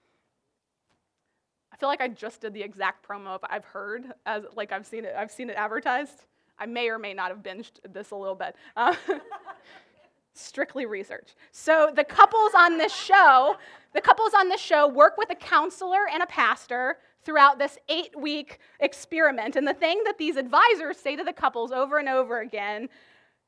feel 1.81 1.89
like 1.89 1.99
I 1.99 2.09
just 2.09 2.41
did 2.41 2.53
the 2.53 2.61
exact 2.61 3.07
promo 3.07 3.39
I've 3.49 3.65
heard 3.65 4.13
as 4.27 4.43
like 4.55 4.71
I've 4.71 4.85
seen 4.85 5.03
it 5.03 5.15
I've 5.17 5.31
seen 5.31 5.49
it 5.49 5.55
advertised. 5.55 6.25
I 6.59 6.67
may 6.67 6.89
or 6.89 6.99
may 6.99 7.11
not 7.11 7.29
have 7.29 7.39
binged 7.39 7.71
this 7.91 8.11
a 8.11 8.15
little 8.15 8.35
bit. 8.35 8.55
Uh, 8.77 8.93
strictly 10.35 10.85
research. 10.85 11.29
So 11.51 11.91
the 11.95 12.03
couples 12.03 12.51
on 12.55 12.77
this 12.77 12.93
show, 12.93 13.55
the 13.95 14.01
couples 14.01 14.33
on 14.37 14.47
this 14.47 14.61
show 14.61 14.87
work 14.87 15.17
with 15.17 15.31
a 15.31 15.35
counselor 15.35 16.07
and 16.13 16.21
a 16.21 16.27
pastor 16.27 16.97
throughout 17.23 17.57
this 17.57 17.79
8-week 17.89 18.59
experiment. 18.79 19.55
And 19.55 19.67
the 19.67 19.73
thing 19.73 20.03
that 20.05 20.19
these 20.19 20.35
advisors 20.35 20.97
say 20.97 21.15
to 21.15 21.23
the 21.23 21.33
couples 21.33 21.71
over 21.71 21.97
and 21.97 22.07
over 22.07 22.41
again 22.41 22.89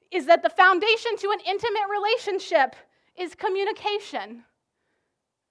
is 0.10 0.26
that 0.26 0.42
the 0.42 0.50
foundation 0.50 1.18
to 1.18 1.30
an 1.30 1.40
intimate 1.46 1.88
relationship 1.88 2.76
is 3.16 3.36
communication. 3.36 4.44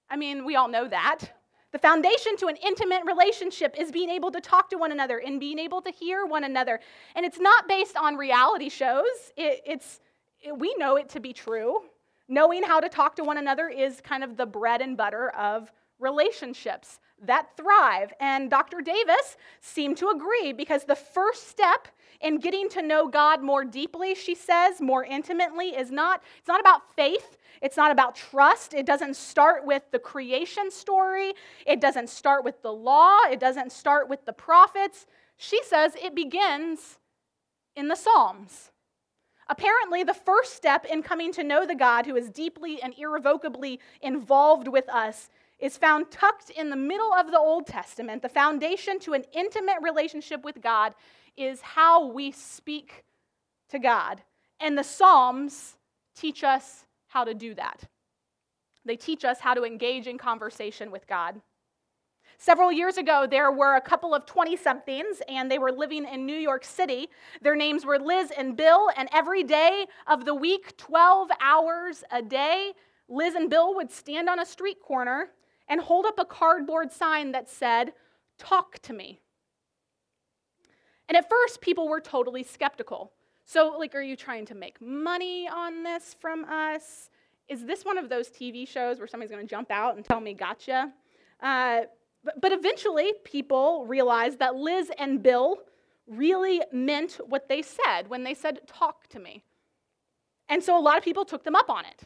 I 0.09 0.17
mean, 0.17 0.43
we 0.43 0.57
all 0.57 0.67
know 0.67 0.89
that. 0.89 1.29
The 1.73 1.79
foundation 1.79 2.37
to 2.37 2.47
an 2.47 2.55
intimate 2.57 3.01
relationship 3.03 3.75
is 3.79 3.91
being 3.91 4.09
able 4.11 4.31
to 4.31 4.39
talk 4.39 4.69
to 4.69 4.77
one 4.77 4.91
another 4.91 5.17
and 5.17 5.39
being 5.39 5.57
able 5.57 5.81
to 5.81 5.89
hear 5.89 6.23
one 6.23 6.43
another. 6.43 6.79
And 7.15 7.25
it's 7.25 7.39
not 7.39 7.67
based 7.67 7.97
on 7.97 8.15
reality 8.15 8.69
shows, 8.69 9.33
it, 9.35 9.61
it's, 9.65 9.99
it, 10.39 10.57
we 10.57 10.75
know 10.77 10.97
it 10.97 11.09
to 11.09 11.19
be 11.19 11.33
true. 11.33 11.81
Knowing 12.29 12.61
how 12.61 12.79
to 12.79 12.87
talk 12.87 13.15
to 13.15 13.23
one 13.23 13.39
another 13.39 13.69
is 13.69 14.01
kind 14.01 14.23
of 14.23 14.37
the 14.37 14.45
bread 14.45 14.81
and 14.81 14.95
butter 14.95 15.31
of 15.31 15.71
relationships 15.99 16.99
that 17.23 17.57
thrive. 17.57 18.13
And 18.19 18.51
Dr. 18.51 18.81
Davis 18.81 19.37
seemed 19.59 19.97
to 19.97 20.09
agree 20.09 20.53
because 20.53 20.83
the 20.83 20.95
first 20.95 21.49
step 21.49 21.87
in 22.21 22.37
getting 22.37 22.69
to 22.69 22.81
know 22.83 23.07
God 23.07 23.41
more 23.41 23.65
deeply, 23.65 24.13
she 24.13 24.35
says, 24.35 24.79
more 24.79 25.03
intimately, 25.03 25.69
is 25.69 25.89
not, 25.89 26.21
it's 26.37 26.47
not 26.47 26.59
about 26.59 26.93
faith. 26.95 27.37
It's 27.63 27.77
not 27.77 27.91
about 27.91 28.15
trust. 28.15 28.73
It 28.73 28.85
doesn't 28.85 29.15
start 29.15 29.65
with 29.65 29.83
the 29.91 29.97
creation 29.97 30.69
story. 30.69 31.31
It 31.65 31.79
doesn't 31.79 32.09
start 32.09 32.43
with 32.43 32.61
the 32.61 32.73
law. 32.73 33.19
It 33.31 33.39
doesn't 33.39 33.71
start 33.71 34.09
with 34.09 34.25
the 34.25 34.33
prophets. 34.33 35.07
She 35.37 35.63
says 35.63 35.93
it 35.95 36.13
begins 36.13 36.99
in 37.75 37.87
the 37.87 37.95
Psalms. 37.95 38.71
Apparently, 39.47 40.03
the 40.03 40.13
first 40.13 40.55
step 40.55 40.85
in 40.85 41.03
coming 41.03 41.31
to 41.33 41.43
know 41.43 41.65
the 41.65 41.73
God 41.73 42.05
who 42.05 42.17
is 42.17 42.29
deeply 42.29 42.81
and 42.81 42.93
irrevocably 42.97 43.79
involved 44.01 44.67
with 44.67 44.89
us 44.89 45.29
is 45.57 45.77
found 45.77 46.11
tucked 46.11 46.49
in 46.49 46.69
the 46.69 46.75
middle 46.75 47.13
of 47.13 47.31
the 47.31 47.39
Old 47.39 47.65
Testament. 47.65 48.21
The 48.21 48.29
foundation 48.29 48.99
to 48.99 49.13
an 49.13 49.23
intimate 49.33 49.77
relationship 49.81 50.43
with 50.43 50.61
God 50.61 50.95
is 51.37 51.61
how 51.61 52.07
we 52.07 52.31
speak 52.31 53.05
to 53.69 53.79
God. 53.79 54.21
And 54.59 54.77
the 54.77 54.83
Psalms 54.83 55.77
teach 56.13 56.43
us 56.43 56.85
how 57.13 57.23
to 57.23 57.35
do 57.35 57.53
that. 57.53 57.83
They 58.85 58.95
teach 58.95 59.23
us 59.23 59.39
how 59.39 59.53
to 59.53 59.63
engage 59.63 60.07
in 60.07 60.17
conversation 60.17 60.89
with 60.89 61.05
God. 61.05 61.41
Several 62.39 62.71
years 62.71 62.97
ago, 62.97 63.27
there 63.29 63.51
were 63.51 63.75
a 63.75 63.81
couple 63.81 64.15
of 64.15 64.25
20 64.25 64.57
somethings, 64.57 65.21
and 65.29 65.49
they 65.49 65.59
were 65.59 65.71
living 65.71 66.05
in 66.11 66.25
New 66.25 66.35
York 66.35 66.65
City. 66.65 67.07
Their 67.41 67.55
names 67.55 67.85
were 67.85 67.99
Liz 67.99 68.31
and 68.35 68.57
Bill, 68.57 68.89
and 68.97 69.07
every 69.13 69.43
day 69.43 69.85
of 70.07 70.25
the 70.25 70.33
week, 70.33 70.75
12 70.77 71.29
hours 71.39 72.03
a 72.11 72.23
day, 72.23 72.73
Liz 73.07 73.35
and 73.35 73.47
Bill 73.47 73.75
would 73.75 73.91
stand 73.91 74.27
on 74.27 74.39
a 74.39 74.45
street 74.45 74.81
corner 74.81 75.29
and 75.67 75.79
hold 75.79 76.05
up 76.05 76.17
a 76.17 76.25
cardboard 76.25 76.91
sign 76.91 77.31
that 77.33 77.47
said, 77.47 77.93
Talk 78.39 78.79
to 78.79 78.93
me. 78.93 79.21
And 81.07 81.15
at 81.15 81.29
first, 81.29 81.61
people 81.61 81.87
were 81.87 82.01
totally 82.01 82.43
skeptical. 82.43 83.11
So, 83.45 83.75
like, 83.77 83.93
are 83.95 84.01
you 84.01 84.15
trying 84.15 84.45
to 84.47 84.55
make 84.55 84.81
money 84.81 85.47
on 85.47 85.83
this 85.83 86.15
from 86.19 86.45
us? 86.45 87.09
Is 87.49 87.65
this 87.65 87.83
one 87.83 87.97
of 87.97 88.09
those 88.09 88.29
TV 88.29 88.67
shows 88.67 88.99
where 88.99 89.07
somebody's 89.07 89.31
going 89.31 89.45
to 89.45 89.49
jump 89.49 89.69
out 89.69 89.95
and 89.95 90.05
tell 90.05 90.21
me, 90.21 90.33
gotcha? 90.33 90.91
Uh, 91.41 91.81
but, 92.23 92.39
but 92.39 92.51
eventually, 92.51 93.13
people 93.25 93.85
realized 93.85 94.39
that 94.39 94.55
Liz 94.55 94.91
and 94.97 95.21
Bill 95.21 95.57
really 96.07 96.61
meant 96.71 97.19
what 97.27 97.49
they 97.49 97.61
said 97.61 98.07
when 98.07 98.23
they 98.23 98.33
said, 98.33 98.61
talk 98.67 99.07
to 99.07 99.19
me. 99.19 99.43
And 100.49 100.63
so 100.63 100.77
a 100.77 100.81
lot 100.81 100.97
of 100.97 101.03
people 101.03 101.25
took 101.25 101.43
them 101.43 101.55
up 101.55 101.69
on 101.69 101.85
it. 101.85 102.03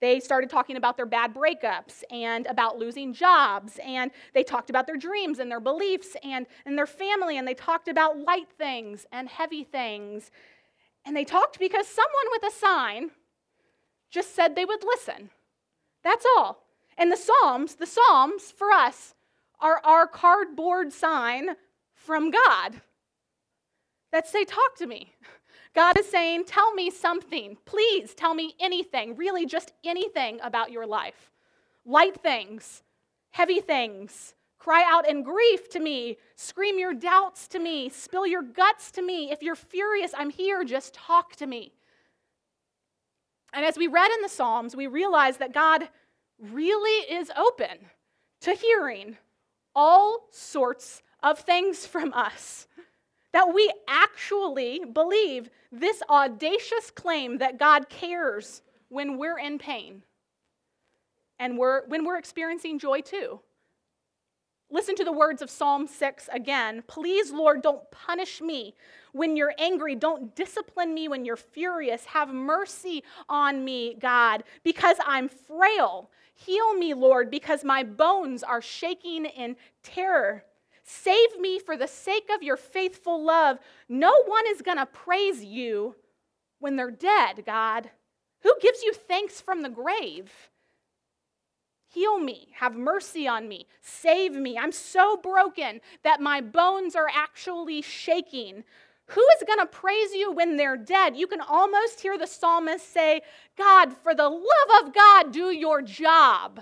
They 0.00 0.18
started 0.18 0.50
talking 0.50 0.76
about 0.76 0.96
their 0.96 1.06
bad 1.06 1.32
breakups 1.32 2.02
and 2.10 2.46
about 2.46 2.76
losing 2.76 3.12
jobs, 3.12 3.78
and 3.84 4.10
they 4.34 4.42
talked 4.42 4.68
about 4.68 4.88
their 4.88 4.96
dreams 4.96 5.38
and 5.38 5.48
their 5.48 5.60
beliefs 5.60 6.16
and, 6.24 6.46
and 6.66 6.76
their 6.76 6.88
family, 6.88 7.38
and 7.38 7.46
they 7.46 7.54
talked 7.54 7.86
about 7.86 8.18
light 8.18 8.48
things 8.58 9.06
and 9.12 9.28
heavy 9.28 9.62
things. 9.62 10.32
And 11.04 11.16
they 11.16 11.24
talked 11.24 11.58
because 11.58 11.86
someone 11.86 12.26
with 12.30 12.52
a 12.52 12.56
sign 12.56 13.10
just 14.10 14.34
said 14.34 14.54
they 14.54 14.64
would 14.64 14.84
listen. 14.84 15.30
That's 16.04 16.26
all. 16.36 16.64
And 16.96 17.10
the 17.10 17.16
Psalms, 17.16 17.76
the 17.76 17.86
Psalms 17.86 18.52
for 18.56 18.70
us, 18.70 19.14
are 19.60 19.80
our 19.84 20.06
cardboard 20.06 20.92
sign 20.92 21.50
from 21.94 22.30
God 22.30 22.80
that 24.12 24.28
say, 24.28 24.44
Talk 24.44 24.76
to 24.76 24.86
me. 24.86 25.14
God 25.74 25.98
is 25.98 26.08
saying, 26.08 26.44
Tell 26.44 26.74
me 26.74 26.90
something. 26.90 27.56
Please 27.64 28.14
tell 28.14 28.34
me 28.34 28.54
anything, 28.60 29.16
really 29.16 29.46
just 29.46 29.72
anything 29.84 30.38
about 30.42 30.70
your 30.70 30.86
life. 30.86 31.30
Light 31.84 32.20
things, 32.20 32.82
heavy 33.30 33.60
things. 33.60 34.34
Cry 34.62 34.84
out 34.86 35.08
in 35.08 35.24
grief 35.24 35.68
to 35.70 35.80
me. 35.80 36.18
Scream 36.36 36.78
your 36.78 36.94
doubts 36.94 37.48
to 37.48 37.58
me. 37.58 37.88
Spill 37.88 38.28
your 38.28 38.42
guts 38.42 38.92
to 38.92 39.02
me. 39.02 39.32
If 39.32 39.42
you're 39.42 39.56
furious, 39.56 40.12
I'm 40.16 40.30
here. 40.30 40.62
Just 40.62 40.94
talk 40.94 41.34
to 41.36 41.48
me. 41.48 41.72
And 43.52 43.66
as 43.66 43.76
we 43.76 43.88
read 43.88 44.08
in 44.12 44.22
the 44.22 44.28
Psalms, 44.28 44.76
we 44.76 44.86
realize 44.86 45.38
that 45.38 45.52
God 45.52 45.88
really 46.38 47.12
is 47.12 47.28
open 47.36 47.76
to 48.42 48.52
hearing 48.52 49.16
all 49.74 50.28
sorts 50.30 51.02
of 51.24 51.40
things 51.40 51.84
from 51.84 52.14
us 52.14 52.68
that 53.32 53.52
we 53.52 53.68
actually 53.88 54.84
believe 54.92 55.50
this 55.72 56.02
audacious 56.08 56.92
claim 56.92 57.38
that 57.38 57.58
God 57.58 57.88
cares 57.88 58.62
when 58.90 59.18
we're 59.18 59.40
in 59.40 59.58
pain 59.58 60.04
and 61.40 61.58
we're, 61.58 61.84
when 61.88 62.04
we're 62.04 62.18
experiencing 62.18 62.78
joy 62.78 63.00
too. 63.00 63.40
Listen 64.72 64.94
to 64.96 65.04
the 65.04 65.12
words 65.12 65.42
of 65.42 65.50
Psalm 65.50 65.86
6 65.86 66.30
again. 66.32 66.82
Please, 66.86 67.30
Lord, 67.30 67.60
don't 67.60 67.88
punish 67.90 68.40
me 68.40 68.74
when 69.12 69.36
you're 69.36 69.52
angry. 69.58 69.94
Don't 69.94 70.34
discipline 70.34 70.94
me 70.94 71.08
when 71.08 71.26
you're 71.26 71.36
furious. 71.36 72.06
Have 72.06 72.32
mercy 72.32 73.04
on 73.28 73.66
me, 73.66 73.94
God, 74.00 74.44
because 74.64 74.96
I'm 75.04 75.28
frail. 75.28 76.10
Heal 76.34 76.72
me, 76.72 76.94
Lord, 76.94 77.30
because 77.30 77.64
my 77.64 77.82
bones 77.82 78.42
are 78.42 78.62
shaking 78.62 79.26
in 79.26 79.56
terror. 79.82 80.42
Save 80.84 81.38
me 81.38 81.58
for 81.58 81.76
the 81.76 81.86
sake 81.86 82.30
of 82.34 82.42
your 82.42 82.56
faithful 82.56 83.22
love. 83.22 83.58
No 83.90 84.22
one 84.24 84.44
is 84.48 84.62
going 84.62 84.78
to 84.78 84.86
praise 84.86 85.44
you 85.44 85.96
when 86.60 86.76
they're 86.76 86.90
dead, 86.90 87.44
God. 87.44 87.90
Who 88.40 88.54
gives 88.62 88.82
you 88.82 88.94
thanks 88.94 89.38
from 89.38 89.60
the 89.60 89.68
grave? 89.68 90.32
Heal 91.92 92.18
me, 92.18 92.48
have 92.52 92.74
mercy 92.74 93.28
on 93.28 93.48
me, 93.48 93.66
save 93.82 94.32
me. 94.32 94.56
I'm 94.56 94.72
so 94.72 95.18
broken 95.18 95.80
that 96.02 96.22
my 96.22 96.40
bones 96.40 96.96
are 96.96 97.08
actually 97.12 97.82
shaking. 97.82 98.64
Who 99.08 99.26
is 99.36 99.44
going 99.46 99.58
to 99.58 99.66
praise 99.66 100.14
you 100.14 100.32
when 100.32 100.56
they're 100.56 100.78
dead? 100.78 101.16
You 101.16 101.26
can 101.26 101.42
almost 101.42 102.00
hear 102.00 102.16
the 102.16 102.26
psalmist 102.26 102.90
say, 102.90 103.20
God, 103.58 103.92
for 103.92 104.14
the 104.14 104.28
love 104.28 104.86
of 104.86 104.94
God, 104.94 105.32
do 105.32 105.50
your 105.50 105.82
job. 105.82 106.60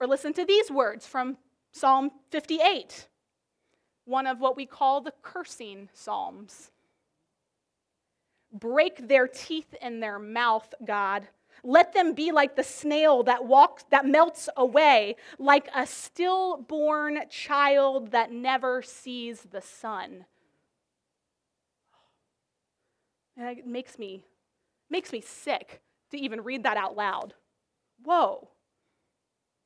Or 0.00 0.08
listen 0.08 0.32
to 0.32 0.44
these 0.44 0.68
words 0.68 1.06
from 1.06 1.36
Psalm 1.70 2.10
58, 2.30 3.06
one 4.04 4.26
of 4.26 4.40
what 4.40 4.56
we 4.56 4.66
call 4.66 5.00
the 5.00 5.14
cursing 5.22 5.90
psalms. 5.92 6.72
Break 8.52 9.06
their 9.06 9.28
teeth 9.28 9.76
in 9.80 10.00
their 10.00 10.18
mouth, 10.18 10.74
God. 10.84 11.28
Let 11.64 11.92
them 11.94 12.12
be 12.12 12.32
like 12.32 12.56
the 12.56 12.64
snail 12.64 13.22
that 13.24 13.44
walks 13.44 13.84
that 13.90 14.04
melts 14.04 14.48
away, 14.56 15.16
like 15.38 15.68
a 15.74 15.86
stillborn 15.86 17.20
child 17.30 18.10
that 18.10 18.32
never 18.32 18.82
sees 18.82 19.42
the 19.42 19.60
sun. 19.60 20.24
And 23.36 23.58
it 23.58 23.66
makes 23.66 23.98
me 23.98 24.24
makes 24.90 25.12
me 25.12 25.20
sick 25.20 25.80
to 26.10 26.18
even 26.18 26.42
read 26.42 26.64
that 26.64 26.76
out 26.76 26.96
loud. 26.96 27.34
Whoa. 28.04 28.48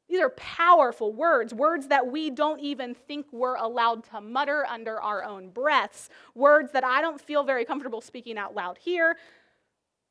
These 0.09 0.21
are 0.21 0.31
powerful 0.31 1.13
words, 1.13 1.53
words 1.53 1.89
that 1.89 2.07
we 2.07 2.31
don't 2.31 2.61
even 2.61 2.95
think 2.95 3.27
we're 3.33 3.57
allowed 3.57 4.05
to 4.11 4.21
mutter 4.21 4.65
under 4.67 5.03
our 5.03 5.25
own 5.25 5.51
breaths, 5.51 6.11
words 6.35 6.71
that 6.73 6.85
I 6.85 7.01
don't 7.01 7.21
feel 7.21 7.43
very 7.43 7.65
comfortable 7.65 8.01
speaking 8.01 8.39
out 8.39 8.55
loud 8.55 8.79
here. 8.79 9.17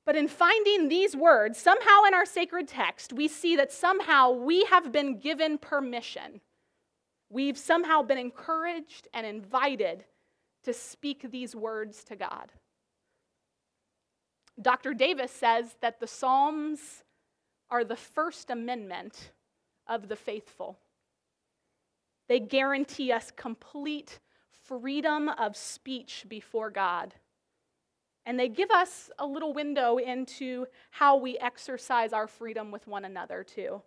But 0.06 0.16
in 0.16 0.28
finding 0.28 0.88
these 0.88 1.16
words, 1.16 1.58
somehow 1.58 2.04
in 2.08 2.14
our 2.14 2.26
sacred 2.26 2.68
text, 2.68 3.12
we 3.12 3.28
see 3.28 3.56
that 3.56 3.72
somehow 3.72 4.32
we 4.32 4.66
have 4.66 4.92
been 4.92 5.20
given 5.20 5.58
permission. 5.58 6.42
We've 7.30 7.58
somehow 7.58 8.04
been 8.04 8.20
encouraged 8.20 9.08
and 9.14 9.26
invited 9.26 10.06
to 10.64 10.74
speak 10.74 11.32
these 11.32 11.56
words 11.56 12.04
to 12.06 12.16
God. 12.16 12.52
Dr. 14.62 14.94
Davis 14.94 15.32
says 15.32 15.76
that 15.82 16.00
the 16.00 16.08
Psalms 16.08 17.04
are 17.70 17.84
the 17.84 17.96
First 17.96 18.52
Amendment 18.52 19.32
of 19.88 20.08
the 20.08 20.16
faithful. 20.16 20.78
They 22.28 22.40
guarantee 22.40 23.12
us 23.12 23.32
complete 23.36 24.20
freedom 24.64 25.30
of 25.30 25.58
speech 25.58 26.26
before 26.28 26.70
God. 26.70 27.14
And 28.26 28.40
they 28.40 28.50
give 28.50 28.72
us 28.72 29.10
a 29.20 29.26
little 29.26 29.54
window 29.54 29.98
into 29.98 30.66
how 30.90 31.18
we 31.18 31.38
exercise 31.38 32.12
our 32.12 32.28
freedom 32.28 32.72
with 32.72 32.88
one 32.88 33.06
another, 33.06 33.44
too. 33.44 33.82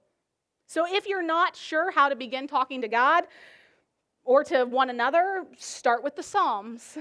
So 0.67 0.85
if 0.87 1.07
you're 1.07 1.23
not 1.23 1.57
sure 1.57 1.91
how 1.91 2.09
to 2.09 2.17
begin 2.17 2.47
talking 2.47 2.83
to 2.83 2.89
God 2.89 3.25
or 4.25 4.45
to 4.45 4.65
one 4.65 4.91
another, 4.91 5.45
start 5.57 6.05
with 6.05 6.15
the 6.15 6.23
Psalms. 6.23 6.99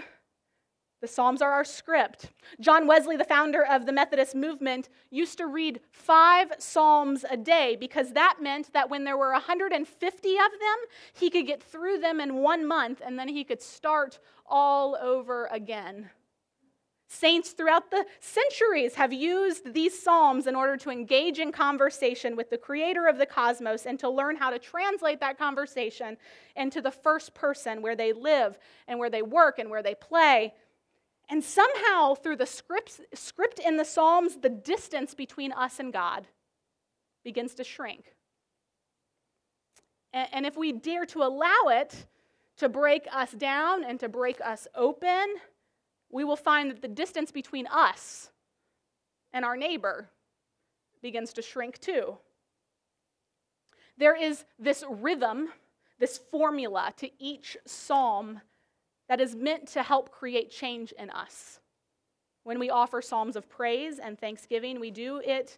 The 0.99 1.07
Psalms 1.07 1.43
are 1.43 1.51
our 1.51 1.63
script. 1.63 2.31
John 2.59 2.87
Wesley, 2.87 3.17
the 3.17 3.23
founder 3.23 3.63
of 3.63 3.85
the 3.85 3.91
Methodist 3.91 4.33
movement, 4.33 4.89
used 5.11 5.37
to 5.37 5.45
read 5.45 5.79
five 5.91 6.53
Psalms 6.57 7.23
a 7.29 7.37
day 7.37 7.77
because 7.79 8.13
that 8.13 8.37
meant 8.41 8.73
that 8.73 8.89
when 8.89 9.03
there 9.03 9.17
were 9.17 9.31
150 9.31 10.29
of 10.29 10.37
them, 10.37 10.77
he 11.13 11.29
could 11.29 11.45
get 11.45 11.61
through 11.61 11.99
them 11.99 12.19
in 12.19 12.37
one 12.37 12.67
month 12.67 13.01
and 13.05 13.19
then 13.19 13.27
he 13.27 13.43
could 13.43 13.61
start 13.61 14.17
all 14.47 14.97
over 14.99 15.45
again. 15.51 16.09
Saints 17.09 17.51
throughout 17.51 17.89
the 17.89 18.05
centuries 18.19 18.95
have 18.95 19.13
used 19.13 19.73
these 19.73 19.97
Psalms 19.97 20.45
in 20.45 20.55
order 20.55 20.75
to 20.75 20.89
engage 20.89 21.39
in 21.39 21.53
conversation 21.53 22.35
with 22.35 22.49
the 22.49 22.57
creator 22.57 23.07
of 23.07 23.17
the 23.17 23.25
cosmos 23.25 23.85
and 23.85 23.97
to 23.99 24.09
learn 24.09 24.35
how 24.35 24.49
to 24.49 24.59
translate 24.59 25.21
that 25.21 25.37
conversation 25.37 26.17
into 26.57 26.81
the 26.81 26.91
first 26.91 27.33
person 27.33 27.81
where 27.81 27.95
they 27.95 28.11
live 28.11 28.59
and 28.89 28.99
where 28.99 29.09
they 29.09 29.21
work 29.21 29.57
and 29.57 29.69
where 29.69 29.81
they 29.81 29.95
play. 29.95 30.53
And 31.29 31.41
somehow, 31.41 32.15
through 32.15 32.37
the 32.37 32.45
scripts, 32.45 32.99
script 33.13 33.59
in 33.59 33.77
the 33.77 33.85
Psalms, 33.85 34.37
the 34.41 34.49
distance 34.49 35.13
between 35.13 35.53
us 35.53 35.79
and 35.79 35.93
God 35.93 36.27
begins 37.23 37.53
to 37.55 37.63
shrink. 37.63 38.13
And, 40.11 40.27
and 40.33 40.45
if 40.45 40.57
we 40.57 40.73
dare 40.73 41.05
to 41.07 41.23
allow 41.23 41.67
it 41.69 42.05
to 42.57 42.67
break 42.67 43.07
us 43.13 43.31
down 43.31 43.85
and 43.85 43.97
to 44.01 44.09
break 44.09 44.41
us 44.41 44.67
open, 44.75 45.35
we 46.09 46.23
will 46.23 46.35
find 46.35 46.71
that 46.71 46.81
the 46.81 46.87
distance 46.87 47.31
between 47.31 47.67
us 47.67 48.29
and 49.33 49.43
our 49.43 49.57
neighbor 49.57 50.09
begins 51.01 51.33
to 51.33 51.41
shrink 51.41 51.79
too. 51.79 52.17
There 53.97 54.15
is 54.15 54.45
this 54.59 54.83
rhythm, 54.89 55.49
this 55.99 56.17
formula 56.17 56.93
to 56.97 57.09
each 57.19 57.57
psalm 57.65 58.41
that 59.09 59.21
is 59.21 59.35
meant 59.35 59.67
to 59.69 59.83
help 59.83 60.11
create 60.11 60.51
change 60.51 60.91
in 60.93 61.09
us. 61.09 61.59
When 62.43 62.59
we 62.59 62.69
offer 62.69 63.01
psalms 63.01 63.35
of 63.35 63.49
praise 63.49 63.99
and 63.99 64.17
thanksgiving, 64.17 64.79
we 64.79 64.91
do 64.91 65.21
it 65.25 65.57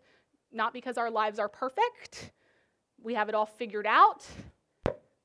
not 0.52 0.74
because 0.74 0.98
our 0.98 1.12
lives 1.12 1.38
are 1.38 1.50
perfect, 1.50 2.32
we 3.02 3.14
have 3.14 3.30
it 3.30 3.36
all 3.36 3.46
figured 3.46 3.86
out, 3.86 4.26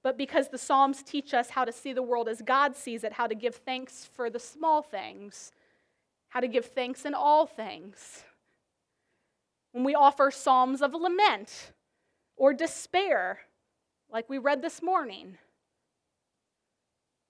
but 0.05 0.19
because 0.19 0.49
the 0.49 0.59
Psalms 0.59 1.03
teach 1.03 1.33
us 1.33 1.51
how 1.51 1.65
to 1.65 1.73
see 1.73 1.95
the 1.95 2.03
world 2.03 2.29
as 2.29 2.43
God 2.43 2.77
sees 2.77 3.05
it, 3.05 3.15
how 3.15 3.27
to 3.27 3.35
give 3.35 3.57
thanks 3.57 4.09
for 4.15 4.29
the 4.29 4.39
small 4.39 4.83
things, 4.83 5.51
how 6.29 6.41
to 6.41 6.47
give 6.47 6.67
thanks 6.67 7.07
in 7.07 7.15
all 7.15 7.47
things. 7.47 8.23
When 9.73 9.83
we 9.83 9.95
offer 9.95 10.31
Psalms 10.31 10.83
of 10.83 10.93
lament 10.93 11.73
or 12.37 12.53
despair, 12.53 13.39
like 14.13 14.29
we 14.29 14.37
read 14.37 14.61
this 14.61 14.83
morning, 14.83 15.39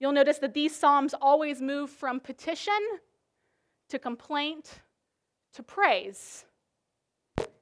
you'll 0.00 0.12
notice 0.12 0.38
that 0.38 0.52
these 0.52 0.74
Psalms 0.74 1.14
always 1.22 1.62
move 1.62 1.90
from 1.90 2.18
petition 2.18 2.74
to 3.88 4.00
complaint 4.00 4.80
to 5.52 5.62
praise. 5.62 6.44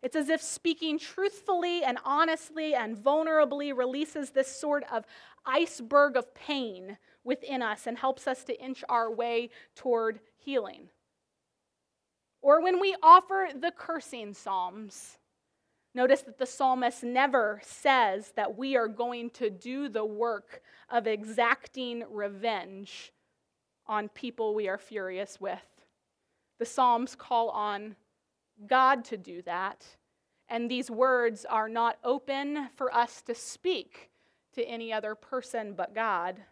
It's 0.02 0.16
as 0.16 0.28
if 0.28 0.42
speaking 0.42 0.98
truthfully 0.98 1.84
and 1.84 1.98
honestly 2.04 2.74
and 2.74 2.96
vulnerably 2.96 3.76
releases 3.76 4.30
this 4.30 4.48
sort 4.48 4.84
of 4.90 5.04
iceberg 5.46 6.16
of 6.16 6.34
pain 6.34 6.98
within 7.24 7.62
us 7.62 7.86
and 7.86 7.96
helps 7.96 8.26
us 8.26 8.42
to 8.44 8.60
inch 8.60 8.82
our 8.88 9.12
way 9.12 9.50
toward 9.76 10.18
healing. 10.36 10.88
Or 12.40 12.60
when 12.60 12.80
we 12.80 12.96
offer 13.00 13.48
the 13.54 13.70
cursing 13.70 14.34
psalms, 14.34 15.18
notice 15.94 16.22
that 16.22 16.38
the 16.38 16.46
psalmist 16.46 17.04
never 17.04 17.60
says 17.62 18.32
that 18.34 18.58
we 18.58 18.76
are 18.76 18.88
going 18.88 19.30
to 19.30 19.50
do 19.50 19.88
the 19.88 20.04
work 20.04 20.62
of 20.90 21.06
exacting 21.06 22.02
revenge 22.10 23.12
on 23.86 24.08
people 24.08 24.54
we 24.54 24.68
are 24.68 24.78
furious 24.78 25.40
with. 25.40 25.60
The 26.58 26.66
psalms 26.66 27.14
call 27.14 27.50
on 27.50 27.94
God 28.66 29.04
to 29.06 29.16
do 29.16 29.42
that. 29.42 29.84
And 30.48 30.70
these 30.70 30.90
words 30.90 31.44
are 31.44 31.68
not 31.68 31.98
open 32.04 32.68
for 32.74 32.94
us 32.94 33.22
to 33.22 33.34
speak 33.34 34.10
to 34.54 34.62
any 34.64 34.92
other 34.92 35.14
person 35.14 35.74
but 35.74 35.94
God. 35.94 36.42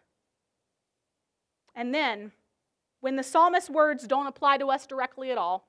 And 1.75 1.93
then, 1.93 2.31
when 2.99 3.15
the 3.15 3.23
psalmist's 3.23 3.69
words 3.69 4.07
don't 4.07 4.27
apply 4.27 4.57
to 4.57 4.67
us 4.67 4.85
directly 4.85 5.31
at 5.31 5.37
all, 5.37 5.67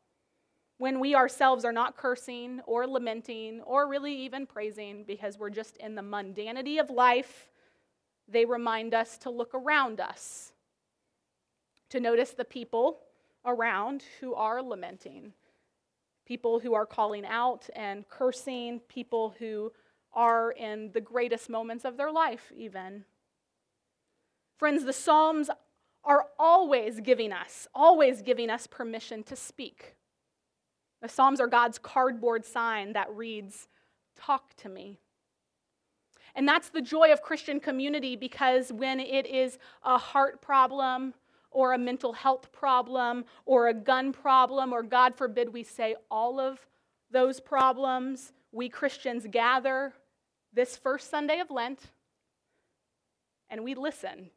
when 0.79 0.99
we 0.99 1.15
ourselves 1.15 1.65
are 1.65 1.73
not 1.73 1.97
cursing 1.97 2.61
or 2.67 2.87
lamenting 2.87 3.61
or 3.61 3.89
really 3.89 4.15
even 4.15 4.47
praising 4.47 5.05
because 5.05 5.39
we're 5.39 5.51
just 5.51 5.77
in 5.77 5.95
the 5.95 6.03
mundanity 6.03 6.81
of 6.81 6.91
life, 6.91 7.49
they 8.27 8.45
remind 8.45 8.95
us 8.95 9.17
to 9.19 9.31
look 9.31 9.55
around 9.55 10.01
us, 10.01 10.53
to 11.91 12.01
notice 12.01 12.31
the 12.31 12.45
people 12.45 13.01
around 13.45 14.03
who 14.21 14.35
are 14.35 14.63
lamenting, 14.63 15.33
people 16.27 16.61
who 16.61 16.75
are 16.75 16.87
calling 16.87 17.25
out 17.25 17.69
and 17.75 18.09
cursing, 18.09 18.81
people 18.89 19.35
who 19.39 19.73
are 20.13 20.53
in 20.53 20.91
the 20.93 21.01
greatest 21.01 21.49
moments 21.49 21.85
of 21.85 21.97
their 21.97 22.13
life, 22.13 22.53
even. 22.57 23.05
Friends, 24.59 24.85
the 24.85 24.93
Psalms 24.93 25.51
are 26.05 26.27
always 26.39 27.01
giving 27.01 27.33
us, 27.33 27.67
always 27.75 28.23
giving 28.23 28.51
us 28.51 28.67
permission 28.67 29.23
to 29.25 29.37
speak. 29.37 29.97
The 31.01 31.09
Psalms 31.09 31.41
are 31.41 31.47
God's 31.49 31.79
cardboard 31.79 32.45
sign 32.45 32.93
that 32.93 33.11
reads, 33.13 33.69
Talk 34.17 34.55
to 34.57 34.69
me. 34.69 35.01
And 36.35 36.49
that's 36.49 36.71
the 36.71 36.81
joy 36.81 37.13
of 37.13 37.23
Christian 37.23 37.61
community 37.61 38.17
because 38.17 38.73
when 38.73 39.01
it 39.01 39.27
is 39.27 39.59
a 39.85 39.99
heart 39.99 40.41
problem 40.41 41.15
or 41.53 41.73
a 41.73 41.79
mental 41.79 42.13
health 42.13 42.51
problem 42.53 43.25
or 43.47 43.69
a 43.69 43.75
gun 43.75 44.13
problem, 44.13 44.73
or 44.73 44.83
God 44.83 45.15
forbid 45.15 45.53
we 45.53 45.63
say 45.63 45.95
all 46.11 46.41
of 46.41 46.59
those 47.11 47.41
problems, 47.41 48.33
we 48.53 48.69
Christians 48.69 49.27
gather 49.31 49.93
this 50.53 50.77
first 50.77 51.11
Sunday 51.11 51.41
of 51.41 51.51
Lent 51.51 51.81
and 53.49 53.65
we 53.65 53.75
listen 53.75 54.31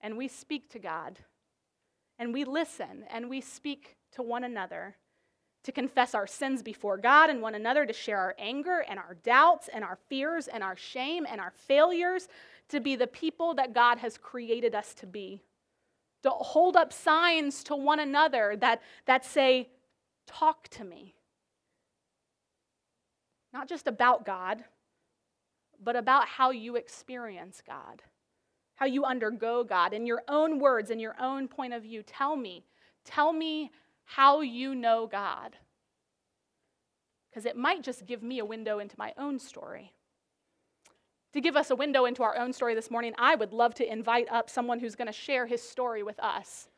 and 0.00 0.16
we 0.16 0.28
speak 0.28 0.70
to 0.70 0.78
God 0.78 1.18
and 2.18 2.32
we 2.32 2.44
listen 2.44 3.04
and 3.10 3.28
we 3.28 3.40
speak 3.40 3.96
to 4.12 4.22
one 4.22 4.44
another 4.44 4.96
to 5.64 5.72
confess 5.72 6.14
our 6.14 6.26
sins 6.26 6.62
before 6.62 6.98
God 6.98 7.30
and 7.30 7.40
one 7.40 7.54
another, 7.54 7.86
to 7.86 7.92
share 7.92 8.18
our 8.18 8.34
anger 8.38 8.84
and 8.86 8.98
our 8.98 9.16
doubts 9.22 9.68
and 9.72 9.82
our 9.82 9.98
fears 10.08 10.46
and 10.46 10.62
our 10.62 10.76
shame 10.76 11.26
and 11.28 11.40
our 11.40 11.52
failures, 11.66 12.28
to 12.68 12.80
be 12.80 12.96
the 12.96 13.06
people 13.06 13.54
that 13.54 13.72
God 13.72 13.98
has 13.98 14.18
created 14.18 14.74
us 14.74 14.94
to 14.94 15.06
be 15.06 15.40
to 16.24 16.30
hold 16.30 16.74
up 16.74 16.92
signs 16.92 17.62
to 17.64 17.76
one 17.76 18.00
another 18.00 18.56
that, 18.60 18.82
that 19.06 19.24
say, 19.24 19.68
Talk 20.26 20.68
to 20.68 20.84
me. 20.84 21.14
Not 23.52 23.68
just 23.68 23.86
about 23.86 24.24
God, 24.24 24.64
but 25.82 25.96
about 25.96 26.26
how 26.26 26.50
you 26.50 26.76
experience 26.76 27.62
God, 27.64 28.02
how 28.76 28.86
you 28.86 29.04
undergo 29.04 29.64
God. 29.64 29.92
In 29.92 30.06
your 30.06 30.22
own 30.26 30.58
words, 30.58 30.90
in 30.90 30.98
your 30.98 31.14
own 31.20 31.46
point 31.46 31.74
of 31.74 31.82
view, 31.82 32.02
tell 32.02 32.36
me, 32.36 32.64
tell 33.04 33.34
me 33.34 33.70
how 34.04 34.40
you 34.40 34.74
know 34.74 35.06
God. 35.06 35.56
Because 37.28 37.44
it 37.44 37.56
might 37.56 37.82
just 37.82 38.06
give 38.06 38.22
me 38.22 38.38
a 38.38 38.46
window 38.46 38.78
into 38.78 38.96
my 38.98 39.12
own 39.18 39.38
story 39.38 39.92
to 41.34 41.40
give 41.40 41.56
us 41.56 41.70
a 41.70 41.76
window 41.76 42.04
into 42.04 42.22
our 42.22 42.38
own 42.38 42.52
story 42.52 42.76
this 42.76 42.92
morning, 42.92 43.12
I 43.18 43.34
would 43.34 43.52
love 43.52 43.74
to 43.74 43.92
invite 43.92 44.28
up 44.30 44.48
someone 44.48 44.78
who's 44.78 44.94
going 44.94 45.08
to 45.08 45.12
share 45.12 45.46
his 45.46 45.60
story 45.60 46.04
with 46.04 46.18
us. 46.20 46.68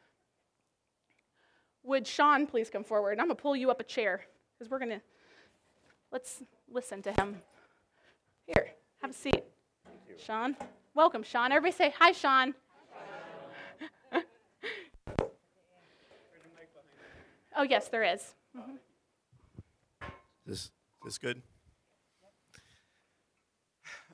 Would 1.83 2.07
Shaun 2.07 2.47
please 2.47 2.71
come 2.71 2.83
forward? 2.83 3.21
I'm 3.21 3.27
going 3.27 3.37
to 3.37 3.43
pull 3.43 3.55
you 3.55 3.71
up 3.71 3.81
a 3.81 3.85
chair 3.85 4.23
because 4.59 4.71
we're 4.71 4.79
going 4.79 4.93
to 4.93 5.03
let's 6.11 6.43
listen 6.73 7.03
to 7.03 7.13
him. 7.13 7.37
Here, 8.47 8.71
have 9.03 9.11
a 9.11 9.15
seat. 9.15 9.45
Shaun. 10.17 10.57
Welcome, 10.95 11.23
Shaun. 11.23 11.53
Everybody 11.53 11.77
say 11.77 11.93
hi, 11.99 12.13
Shaun. 12.13 12.55
oh, 17.57 17.63
yes, 17.63 17.89
there 17.89 18.05
is. 18.05 18.35
Mm-hmm. 18.57 18.77
This 20.47 20.71
this 21.05 21.19
good? 21.19 21.43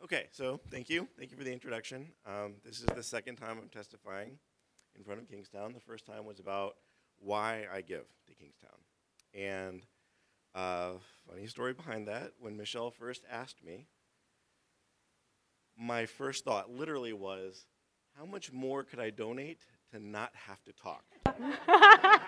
Okay, 0.03 0.27
so 0.33 0.59
thank 0.69 0.91
you. 0.91 1.07
Thank 1.17 1.31
you 1.31 1.37
for 1.37 1.45
the 1.45 1.53
introduction. 1.53 2.09
Um, 2.27 2.55
this 2.65 2.81
is 2.81 2.87
the 2.87 3.05
second 3.05 3.37
time 3.37 3.59
I'm 3.63 3.69
testifying 3.69 4.37
in 4.97 5.05
front 5.05 5.21
of 5.21 5.29
Kingstown. 5.29 5.73
The 5.73 5.81
first 5.81 6.07
time 6.07 6.25
was 6.25 6.41
about 6.41 6.75
why 7.21 7.67
I 7.73 7.83
give 7.83 8.03
to 8.27 8.35
Kingstown. 8.35 8.73
And 9.33 9.87
uh, 10.57 10.95
funny 11.31 11.47
story 11.47 11.73
behind 11.73 12.09
that 12.09 12.33
when 12.41 12.57
Michelle 12.57 12.91
first 12.91 13.23
asked 13.31 13.63
me, 13.65 13.87
my 15.79 16.07
first 16.07 16.45
thought 16.45 16.69
literally 16.69 17.13
was, 17.13 17.67
how 18.19 18.25
much 18.25 18.53
more 18.53 18.83
could 18.83 18.99
I 18.99 19.11
donate 19.11 19.61
to 19.93 20.01
not 20.05 20.33
have 20.35 20.65
to 20.65 20.73
talk? 20.73 21.05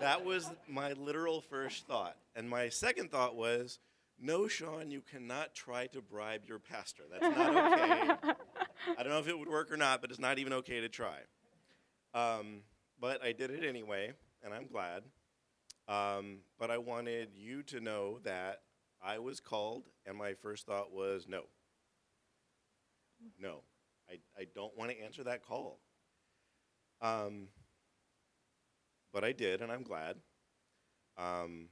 that 0.00 0.24
was 0.24 0.50
my 0.68 0.94
literal 0.94 1.42
first 1.42 1.86
thought. 1.86 2.16
And 2.34 2.50
my 2.50 2.70
second 2.70 3.12
thought 3.12 3.36
was, 3.36 3.78
no, 4.22 4.46
Shaun, 4.46 4.90
you 4.90 5.02
cannot 5.02 5.54
try 5.54 5.88
to 5.88 6.00
bribe 6.00 6.42
your 6.46 6.60
pastor. 6.60 7.02
That's 7.10 7.36
not 7.36 7.48
okay. 7.50 8.32
I 8.98 9.02
don't 9.02 9.08
know 9.10 9.18
if 9.18 9.28
it 9.28 9.38
would 9.38 9.48
work 9.48 9.72
or 9.72 9.76
not, 9.76 10.00
but 10.00 10.10
it's 10.10 10.20
not 10.20 10.38
even 10.38 10.52
okay 10.54 10.80
to 10.80 10.88
try. 10.88 11.18
Um, 12.14 12.62
but 13.00 13.22
I 13.22 13.32
did 13.32 13.50
it 13.50 13.64
anyway, 13.64 14.12
and 14.44 14.54
I'm 14.54 14.66
glad. 14.66 15.02
Um, 15.88 16.38
but 16.58 16.70
I 16.70 16.78
wanted 16.78 17.30
you 17.34 17.64
to 17.64 17.80
know 17.80 18.20
that 18.22 18.62
I 19.04 19.18
was 19.18 19.40
called, 19.40 19.88
and 20.06 20.16
my 20.16 20.34
first 20.34 20.66
thought 20.66 20.92
was 20.92 21.26
no. 21.28 21.42
No, 23.40 23.62
I, 24.08 24.18
I 24.40 24.46
don't 24.54 24.76
want 24.78 24.92
to 24.92 25.00
answer 25.00 25.24
that 25.24 25.44
call. 25.44 25.80
Um, 27.00 27.48
but 29.12 29.24
I 29.24 29.32
did, 29.32 29.60
and 29.60 29.72
I'm 29.72 29.82
glad. 29.82 30.16
Um, 31.18 31.68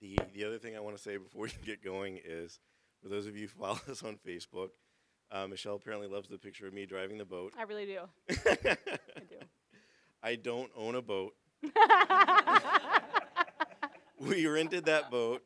the 0.00 0.18
the 0.34 0.44
other 0.44 0.58
thing 0.58 0.76
I 0.76 0.80
want 0.80 0.96
to 0.96 1.02
say 1.02 1.16
before 1.16 1.42
we 1.44 1.52
get 1.64 1.82
going 1.82 2.18
is, 2.24 2.58
for 3.02 3.08
those 3.08 3.26
of 3.26 3.36
you 3.36 3.42
who 3.42 3.60
follow 3.60 3.78
us 3.90 4.02
on 4.02 4.18
Facebook, 4.26 4.70
uh, 5.30 5.46
Michelle 5.46 5.74
apparently 5.76 6.08
loves 6.08 6.28
the 6.28 6.38
picture 6.38 6.66
of 6.66 6.74
me 6.74 6.86
driving 6.86 7.18
the 7.18 7.24
boat. 7.24 7.52
I 7.58 7.62
really 7.62 7.86
do. 7.86 8.00
I 8.46 8.76
do. 9.28 9.36
I 10.22 10.34
don't 10.36 10.70
own 10.76 10.94
a 10.94 11.02
boat. 11.02 11.34
we 14.18 14.46
rented 14.46 14.86
that 14.86 15.10
boat, 15.10 15.42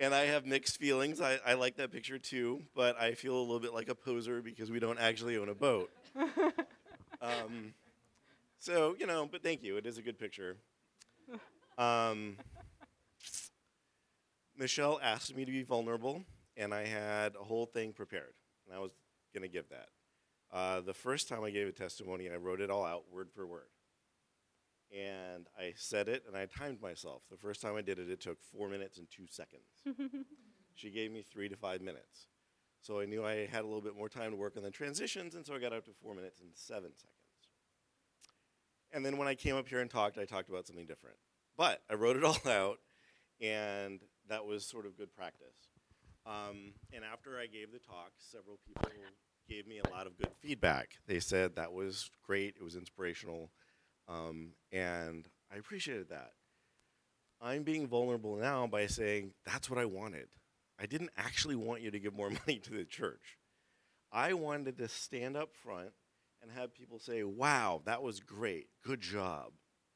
and 0.00 0.14
I 0.14 0.26
have 0.26 0.46
mixed 0.46 0.78
feelings. 0.78 1.20
I, 1.20 1.38
I 1.46 1.54
like 1.54 1.76
that 1.76 1.92
picture 1.92 2.18
too, 2.18 2.62
but 2.74 3.00
I 3.00 3.14
feel 3.14 3.36
a 3.36 3.40
little 3.40 3.60
bit 3.60 3.72
like 3.74 3.88
a 3.88 3.94
poser 3.94 4.42
because 4.42 4.70
we 4.70 4.80
don't 4.80 4.98
actually 4.98 5.36
own 5.36 5.48
a 5.48 5.54
boat. 5.54 5.90
um, 7.22 7.74
so, 8.58 8.96
you 8.98 9.06
know, 9.06 9.28
but 9.30 9.42
thank 9.42 9.62
you. 9.62 9.76
It 9.76 9.86
is 9.86 9.98
a 9.98 10.02
good 10.02 10.18
picture. 10.18 10.56
Um, 11.78 12.36
Michelle 14.58 14.98
asked 15.00 15.36
me 15.36 15.44
to 15.44 15.52
be 15.52 15.62
vulnerable, 15.62 16.24
and 16.56 16.74
I 16.74 16.84
had 16.84 17.36
a 17.36 17.44
whole 17.44 17.66
thing 17.66 17.92
prepared, 17.92 18.34
and 18.66 18.76
I 18.76 18.80
was 18.80 18.90
going 19.32 19.42
to 19.42 19.48
give 19.48 19.68
that. 19.68 19.88
Uh, 20.52 20.80
the 20.80 20.94
first 20.94 21.28
time 21.28 21.44
I 21.44 21.50
gave 21.50 21.68
a 21.68 21.72
testimony, 21.72 22.28
I 22.28 22.36
wrote 22.36 22.60
it 22.60 22.70
all 22.70 22.84
out 22.84 23.04
word 23.12 23.28
for 23.32 23.46
word. 23.46 23.68
And 24.90 25.46
I 25.56 25.74
said 25.76 26.08
it, 26.08 26.24
and 26.26 26.36
I 26.36 26.46
timed 26.46 26.80
myself. 26.82 27.22
The 27.30 27.36
first 27.36 27.60
time 27.60 27.76
I 27.76 27.82
did 27.82 27.98
it, 27.98 28.10
it 28.10 28.20
took 28.20 28.38
four 28.42 28.68
minutes 28.68 28.98
and 28.98 29.06
two 29.08 29.26
seconds. 29.28 29.66
she 30.74 30.90
gave 30.90 31.12
me 31.12 31.22
three 31.22 31.48
to 31.48 31.56
five 31.56 31.80
minutes. 31.80 32.26
So 32.80 32.98
I 32.98 33.04
knew 33.04 33.24
I 33.24 33.46
had 33.46 33.62
a 33.62 33.66
little 33.66 33.82
bit 33.82 33.96
more 33.96 34.08
time 34.08 34.30
to 34.30 34.36
work 34.36 34.56
on 34.56 34.62
the 34.62 34.70
transitions, 34.70 35.34
and 35.34 35.46
so 35.46 35.54
I 35.54 35.58
got 35.58 35.72
up 35.72 35.84
to 35.84 35.92
four 36.02 36.14
minutes 36.14 36.40
and 36.40 36.50
seven 36.54 36.90
seconds. 36.96 37.14
And 38.92 39.04
then 39.04 39.18
when 39.18 39.28
I 39.28 39.34
came 39.34 39.56
up 39.56 39.68
here 39.68 39.80
and 39.80 39.90
talked, 39.90 40.16
I 40.18 40.24
talked 40.24 40.48
about 40.48 40.66
something 40.66 40.86
different. 40.86 41.16
But 41.56 41.82
I 41.90 41.94
wrote 41.94 42.16
it 42.16 42.24
all 42.24 42.38
out, 42.50 42.78
and 43.40 44.00
that 44.28 44.44
was 44.46 44.64
sort 44.64 44.86
of 44.86 44.96
good 44.96 45.14
practice. 45.14 45.56
Um, 46.26 46.74
and 46.92 47.04
after 47.04 47.38
I 47.38 47.46
gave 47.46 47.72
the 47.72 47.78
talk, 47.78 48.12
several 48.18 48.58
people 48.66 48.90
gave 49.48 49.66
me 49.66 49.80
a 49.84 49.90
lot 49.90 50.06
of 50.06 50.16
good 50.18 50.32
feedback. 50.40 50.90
They 51.06 51.20
said 51.20 51.56
that 51.56 51.72
was 51.72 52.10
great, 52.26 52.56
it 52.60 52.62
was 52.62 52.76
inspirational, 52.76 53.50
um, 54.08 54.52
and 54.72 55.26
I 55.52 55.56
appreciated 55.56 56.10
that. 56.10 56.32
I'm 57.40 57.62
being 57.62 57.86
vulnerable 57.86 58.36
now 58.36 58.66
by 58.66 58.86
saying 58.86 59.32
that's 59.46 59.70
what 59.70 59.78
I 59.78 59.84
wanted. 59.84 60.28
I 60.78 60.86
didn't 60.86 61.10
actually 61.16 61.56
want 61.56 61.82
you 61.82 61.90
to 61.90 61.98
give 62.00 62.14
more 62.14 62.30
money 62.46 62.58
to 62.58 62.70
the 62.72 62.84
church. 62.84 63.38
I 64.12 64.32
wanted 64.34 64.76
to 64.78 64.88
stand 64.88 65.36
up 65.36 65.54
front 65.54 65.90
and 66.42 66.50
have 66.52 66.74
people 66.74 66.98
say, 66.98 67.22
wow, 67.24 67.82
that 67.84 68.02
was 68.02 68.20
great, 68.20 68.66
good 68.84 69.00
job, 69.00 69.52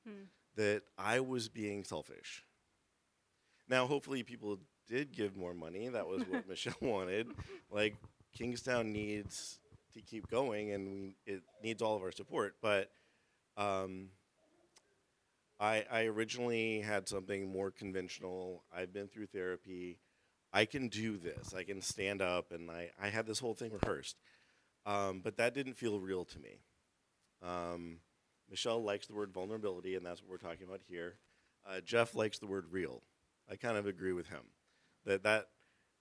Hmm. 0.07 0.25
that 0.57 0.83
I 0.99 1.21
was 1.21 1.49
being 1.49 1.85
selfish. 1.85 2.45
Now, 3.73 3.87
hopefully, 3.87 4.23
people 4.23 4.59
did 4.87 5.13
give 5.13 5.35
more 5.35 5.55
money. 5.55 5.89
That 5.89 6.07
was 6.07 6.21
what 6.29 6.47
Michelle 6.49 6.75
wanted. 6.83 7.29
Like, 7.71 7.97
Kingstown 8.37 8.93
needs 8.93 9.61
to 9.95 10.03
keep 10.03 10.31
going, 10.31 10.73
and 10.73 10.93
we, 10.93 11.17
it 11.25 11.41
needs 11.65 11.81
all 11.81 11.97
of 11.97 12.03
our 12.03 12.13
support. 12.13 12.57
But 12.61 12.91
um, 13.57 14.09
I, 15.59 15.87
I 15.91 16.03
originally 16.03 16.83
had 16.83 17.09
something 17.09 17.51
more 17.51 17.71
conventional. 17.71 18.63
I've 18.77 18.93
been 18.93 19.09
through 19.09 19.29
therapy. 19.29 20.01
I 20.53 20.67
can 20.67 20.89
do 20.89 21.17
this. 21.17 21.55
I 21.55 21.63
can 21.63 21.81
stand 21.81 22.21
up, 22.21 22.53
and 22.53 22.71
I, 22.71 22.91
I 23.01 23.09
had 23.09 23.27
this 23.27 23.39
whole 23.39 23.55
thing 23.55 23.73
rehearsed. 23.73 24.19
Um, 24.85 25.23
but 25.25 25.39
that 25.39 25.55
didn't 25.55 25.79
feel 25.79 25.99
real 25.99 26.27
to 26.27 26.39
me. 26.39 26.59
Um, 27.43 28.01
Michelle 28.51 28.85
likes 28.85 29.07
the 29.07 29.15
word 29.15 29.33
vulnerability, 29.33 29.97
and 29.97 30.05
that's 30.05 30.21
what 30.21 30.31
we're 30.31 30.47
talking 30.47 30.67
about 30.69 30.83
here. 30.87 31.15
Uh, 31.67 31.81
Jeff 31.81 32.15
likes 32.15 32.39
the 32.39 32.47
word 32.47 32.67
real. 32.71 33.01
I 33.53 33.57
kind 33.57 33.77
of 33.77 33.87
agree 33.87 34.15
with 34.15 34.29
him. 34.29 34.41
That 35.05 35.25
that 35.25 35.49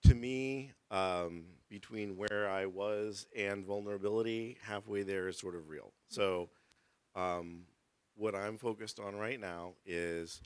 to 0.06 0.16
me, 0.16 0.72
um, 0.90 1.44
between 1.70 2.16
where 2.16 2.50
I 2.50 2.66
was 2.66 3.28
and 3.36 3.66
vulnerability, 3.66 4.58
halfway 4.62 5.04
there 5.04 5.28
is 5.28 5.38
sort 5.38 5.56
of 5.56 5.68
real. 5.68 5.92
So, 6.08 6.50
um, 7.14 7.64
what 8.16 8.36
I'm 8.36 8.58
focused 8.58 9.00
on 9.00 9.16
right 9.16 9.40
now 9.40 9.74
is 9.86 10.42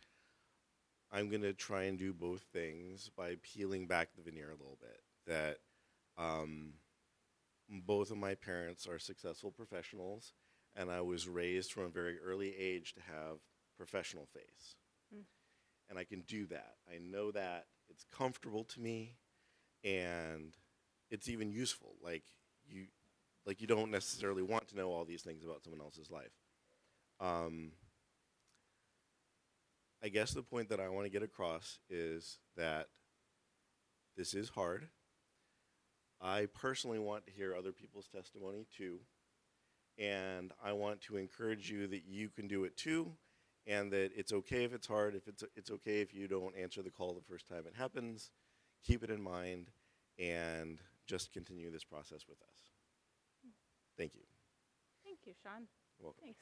I'm 1.12 1.30
going 1.30 1.44
to 1.44 1.54
try 1.54 1.84
and 1.84 1.98
do 1.98 2.12
both 2.12 2.42
things 2.52 3.12
by 3.16 3.36
peeling 3.44 3.86
back 3.86 4.10
the 4.16 4.24
veneer 4.24 4.50
a 4.50 4.58
little 4.58 4.80
bit. 4.82 5.02
That 5.28 5.58
um, 6.18 6.74
both 7.70 8.10
of 8.10 8.18
my 8.18 8.34
parents 8.34 8.88
are 8.88 8.98
successful 9.00 9.52
professionals, 9.52 10.34
and 10.76 10.90
I 10.90 11.02
was 11.02 11.28
raised 11.28 11.72
from 11.72 11.84
a 11.84 11.90
very 11.90 12.18
early 12.20 12.56
age 12.58 12.94
to 12.96 13.02
have 13.02 13.38
professional 13.78 14.26
face. 14.26 14.76
And 15.90 16.00
I 16.00 16.04
can 16.04 16.22
do 16.22 16.46
that. 16.48 16.76
I 16.92 16.98
know 17.00 17.32
that 17.32 17.66
it's 17.90 18.06
comfortable 18.12 18.64
to 18.64 18.80
me, 18.80 19.16
and 19.84 20.56
it's 21.12 21.30
even 21.30 21.52
useful. 21.52 21.94
Like 22.04 22.24
you, 22.68 22.86
like 23.46 23.62
you 23.62 23.68
don't 23.68 23.92
necessarily 23.92 24.42
want 24.42 24.68
to 24.70 24.76
know 24.78 24.90
all 24.90 25.06
these 25.06 25.22
things 25.22 25.44
about 25.44 25.64
someone 25.64 25.82
else's 25.82 26.10
life. 26.10 26.32
Um, 27.20 27.72
I 30.04 30.10
guess 30.10 30.32
the 30.32 30.44
point 30.44 30.70
that 30.70 30.80
I 30.80 30.90
want 30.90 31.06
to 31.06 31.12
get 31.12 31.24
across 31.24 31.80
is 31.90 32.38
that 32.58 32.88
this 34.18 34.34
is 34.34 34.50
hard. 34.50 34.88
I 36.22 36.48
personally 36.54 37.00
want 37.00 37.26
to 37.26 37.32
hear 37.32 37.56
other 37.56 37.72
people's 37.72 38.08
testimony 38.08 38.66
too. 38.76 39.00
And 39.98 40.52
I 40.64 40.74
want 40.74 41.02
to 41.02 41.18
encourage 41.18 41.70
you 41.70 41.88
that 41.88 42.04
you 42.06 42.30
can 42.30 42.48
do 42.48 42.66
it 42.66 42.76
too, 42.76 43.14
and 43.68 43.92
that 43.92 44.12
it's 44.16 44.32
okay 44.32 44.64
if 44.64 44.74
it's 44.74 44.88
hard. 44.88 45.16
If 45.16 45.28
it's 45.28 45.44
it's 45.56 45.72
okay 45.72 46.02
if 46.02 46.14
you 46.14 46.28
don't 46.28 46.56
answer 46.56 46.82
the 46.82 46.90
call 46.90 47.14
the 47.14 47.22
first 47.22 47.48
time 47.48 47.64
it 47.68 47.74
happens. 47.76 48.32
Keep 48.84 49.04
it 49.04 49.10
in 49.10 49.22
mind, 49.22 49.72
and 50.20 50.80
just 51.08 51.34
continue 51.34 51.72
this 51.72 51.84
process 51.84 52.26
with 52.28 52.38
us. 52.42 52.60
Thank 53.98 54.14
you. 54.16 54.22
Thank 55.04 55.20
you, 55.26 55.34
Shaun. 55.42 55.64
You're 55.98 56.06
welcome. 56.06 56.24
Thanks. 56.24 56.40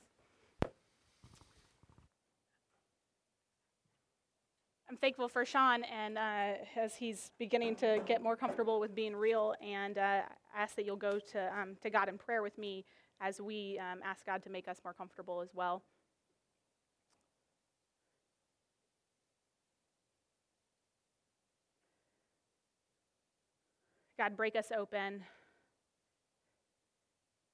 I'm 4.90 4.98
thankful 4.98 5.28
for 5.28 5.46
Shaun, 5.46 5.84
and 5.86 6.18
uh, 6.18 6.54
as 6.76 6.96
he's 6.96 7.32
beginning 7.40 7.76
to 7.78 8.00
get 8.06 8.22
more 8.22 8.36
comfortable 8.36 8.80
with 8.80 8.94
being 8.94 9.16
real, 9.16 9.56
and 9.66 9.98
uh, 9.98 10.22
ask 10.56 10.76
that 10.76 10.86
you'll 10.86 10.96
go 10.98 11.18
to 11.32 11.60
um, 11.60 11.78
to 11.82 11.90
God 11.90 12.10
in 12.10 12.18
prayer 12.18 12.44
with 12.44 12.58
me 12.58 12.86
as 13.20 13.42
we 13.42 13.80
um, 13.80 14.02
ask 14.04 14.26
God 14.26 14.44
to 14.44 14.50
make 14.50 14.68
us 14.68 14.82
more 14.84 14.94
comfortable 14.94 15.42
as 15.42 15.50
well. 15.56 15.82
God, 24.24 24.38
break 24.38 24.56
us 24.56 24.72
open 24.72 25.22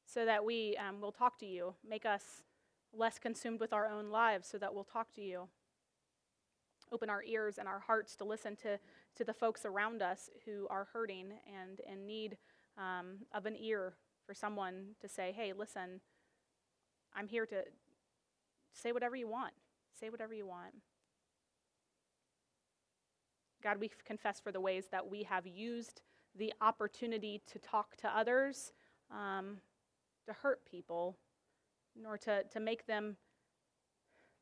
so 0.05 0.23
that 0.23 0.45
we 0.45 0.77
um, 0.77 1.01
will 1.01 1.11
talk 1.11 1.39
to 1.39 1.45
you. 1.47 1.73
Make 1.87 2.05
us 2.05 2.43
less 2.93 3.17
consumed 3.17 3.59
with 3.59 3.73
our 3.73 3.87
own 3.87 4.11
lives 4.11 4.47
so 4.47 4.59
that 4.59 4.71
we'll 4.71 4.83
talk 4.83 5.11
to 5.15 5.21
you. 5.21 5.47
Open 6.91 7.09
our 7.09 7.23
ears 7.23 7.57
and 7.57 7.67
our 7.67 7.79
hearts 7.79 8.15
to 8.17 8.23
listen 8.23 8.55
to, 8.57 8.77
to 9.15 9.23
the 9.23 9.33
folks 9.33 9.65
around 9.65 10.03
us 10.03 10.29
who 10.45 10.67
are 10.69 10.87
hurting 10.93 11.31
and 11.59 11.79
in 11.91 12.05
need 12.05 12.37
um, 12.77 13.25
of 13.33 13.47
an 13.47 13.55
ear 13.59 13.95
for 14.27 14.35
someone 14.35 14.89
to 15.01 15.09
say, 15.09 15.33
hey, 15.35 15.53
listen, 15.57 16.01
I'm 17.15 17.27
here 17.27 17.47
to 17.47 17.63
say 18.73 18.91
whatever 18.91 19.15
you 19.15 19.27
want. 19.27 19.53
Say 19.99 20.11
whatever 20.11 20.35
you 20.35 20.45
want. 20.45 20.75
God, 23.63 23.79
we 23.79 23.89
confess 24.05 24.39
for 24.39 24.51
the 24.51 24.61
ways 24.61 24.85
that 24.91 25.09
we 25.09 25.23
have 25.23 25.47
used 25.47 26.01
the 26.39 26.53
opportunity 26.61 27.41
to 27.51 27.59
talk 27.59 27.95
to 27.97 28.07
others 28.07 28.71
um, 29.11 29.57
to 30.25 30.33
hurt 30.33 30.65
people, 30.65 31.17
nor 32.01 32.17
to, 32.17 32.43
to 32.51 32.59
make 32.59 32.87
them, 32.87 33.17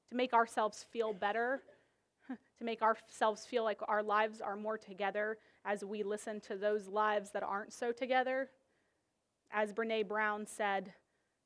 to 0.10 0.15
make 0.15 0.33
ourselves 0.33 0.86
feel 0.91 1.12
better, 1.12 1.63
to 2.57 2.63
make 2.63 2.81
ourselves 2.81 3.45
feel 3.45 3.63
like 3.63 3.79
our 3.88 4.03
lives 4.03 4.39
are 4.39 4.55
more 4.55 4.77
together 4.77 5.38
as 5.65 5.83
we 5.83 6.03
listen 6.03 6.39
to 6.41 6.55
those 6.55 6.88
lives 6.88 7.31
that 7.31 7.43
aren't 7.43 7.73
so 7.73 7.91
together. 7.91 8.49
As 9.51 9.73
Brene 9.73 10.07
Brown 10.07 10.45
said, 10.45 10.93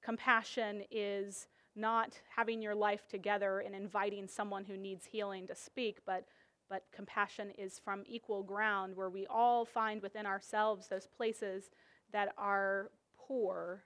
compassion 0.04 0.84
is 0.92 1.48
not 1.76 2.20
having 2.36 2.62
your 2.62 2.76
life 2.76 3.08
together 3.08 3.60
and 3.60 3.74
inviting 3.74 4.28
someone 4.28 4.66
who 4.66 4.76
needs 4.76 5.06
healing 5.06 5.48
to 5.48 5.56
speak, 5.56 6.00
but 6.06 6.26
but 6.72 6.86
compassion 6.96 7.52
is 7.58 7.78
from 7.78 8.02
equal 8.08 8.44
ground 8.44 8.96
where 8.96 9.10
we 9.10 9.28
all 9.28 9.66
find 9.66 10.02
within 10.02 10.26
ourselves 10.26 10.88
those 10.88 11.06
places 11.06 11.70
that 12.14 12.34
are 12.38 12.90
poor 13.28 13.84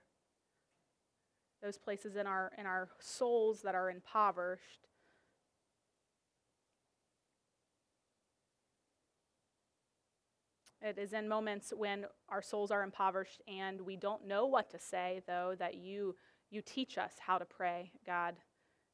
those 1.64 1.80
places 1.80 2.16
in 2.16 2.28
our 2.28 2.52
in 2.60 2.68
our 2.68 2.90
souls 3.00 3.64
that 3.64 3.74
are 3.74 3.90
impoverished. 3.90 4.88
It 10.80 11.00
is 11.00 11.14
in 11.14 11.28
moments 11.28 11.74
when 11.76 12.06
our 12.30 12.44
souls 12.44 12.70
are 12.70 12.84
impoverished 12.84 13.42
and 13.48 13.82
we 13.82 13.96
don't 13.96 14.28
know 14.28 14.46
what 14.46 14.70
to 14.70 14.80
say 14.80 15.24
though 15.26 15.56
that 15.58 15.74
you 15.74 16.16
you 16.52 16.62
teach 16.62 17.00
us 17.00 17.14
how 17.20 17.40
to 17.40 17.46
pray 17.46 17.94
god. 18.06 18.36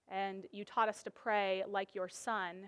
And 0.07 0.45
you 0.51 0.63
taught 0.63 0.87
us 0.87 1.03
to 1.03 1.11
pray 1.11 1.63
like 1.67 1.95
your 1.95 2.09
Son, 2.09 2.67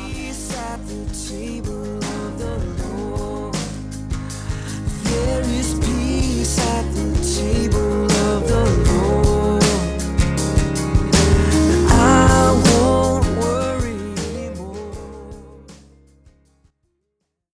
There 5.03 5.41
is 5.41 5.73
peace 5.79 6.59
at 6.59 6.85
the 6.93 7.09
table 7.37 8.05
of 8.05 8.47
the 8.47 8.70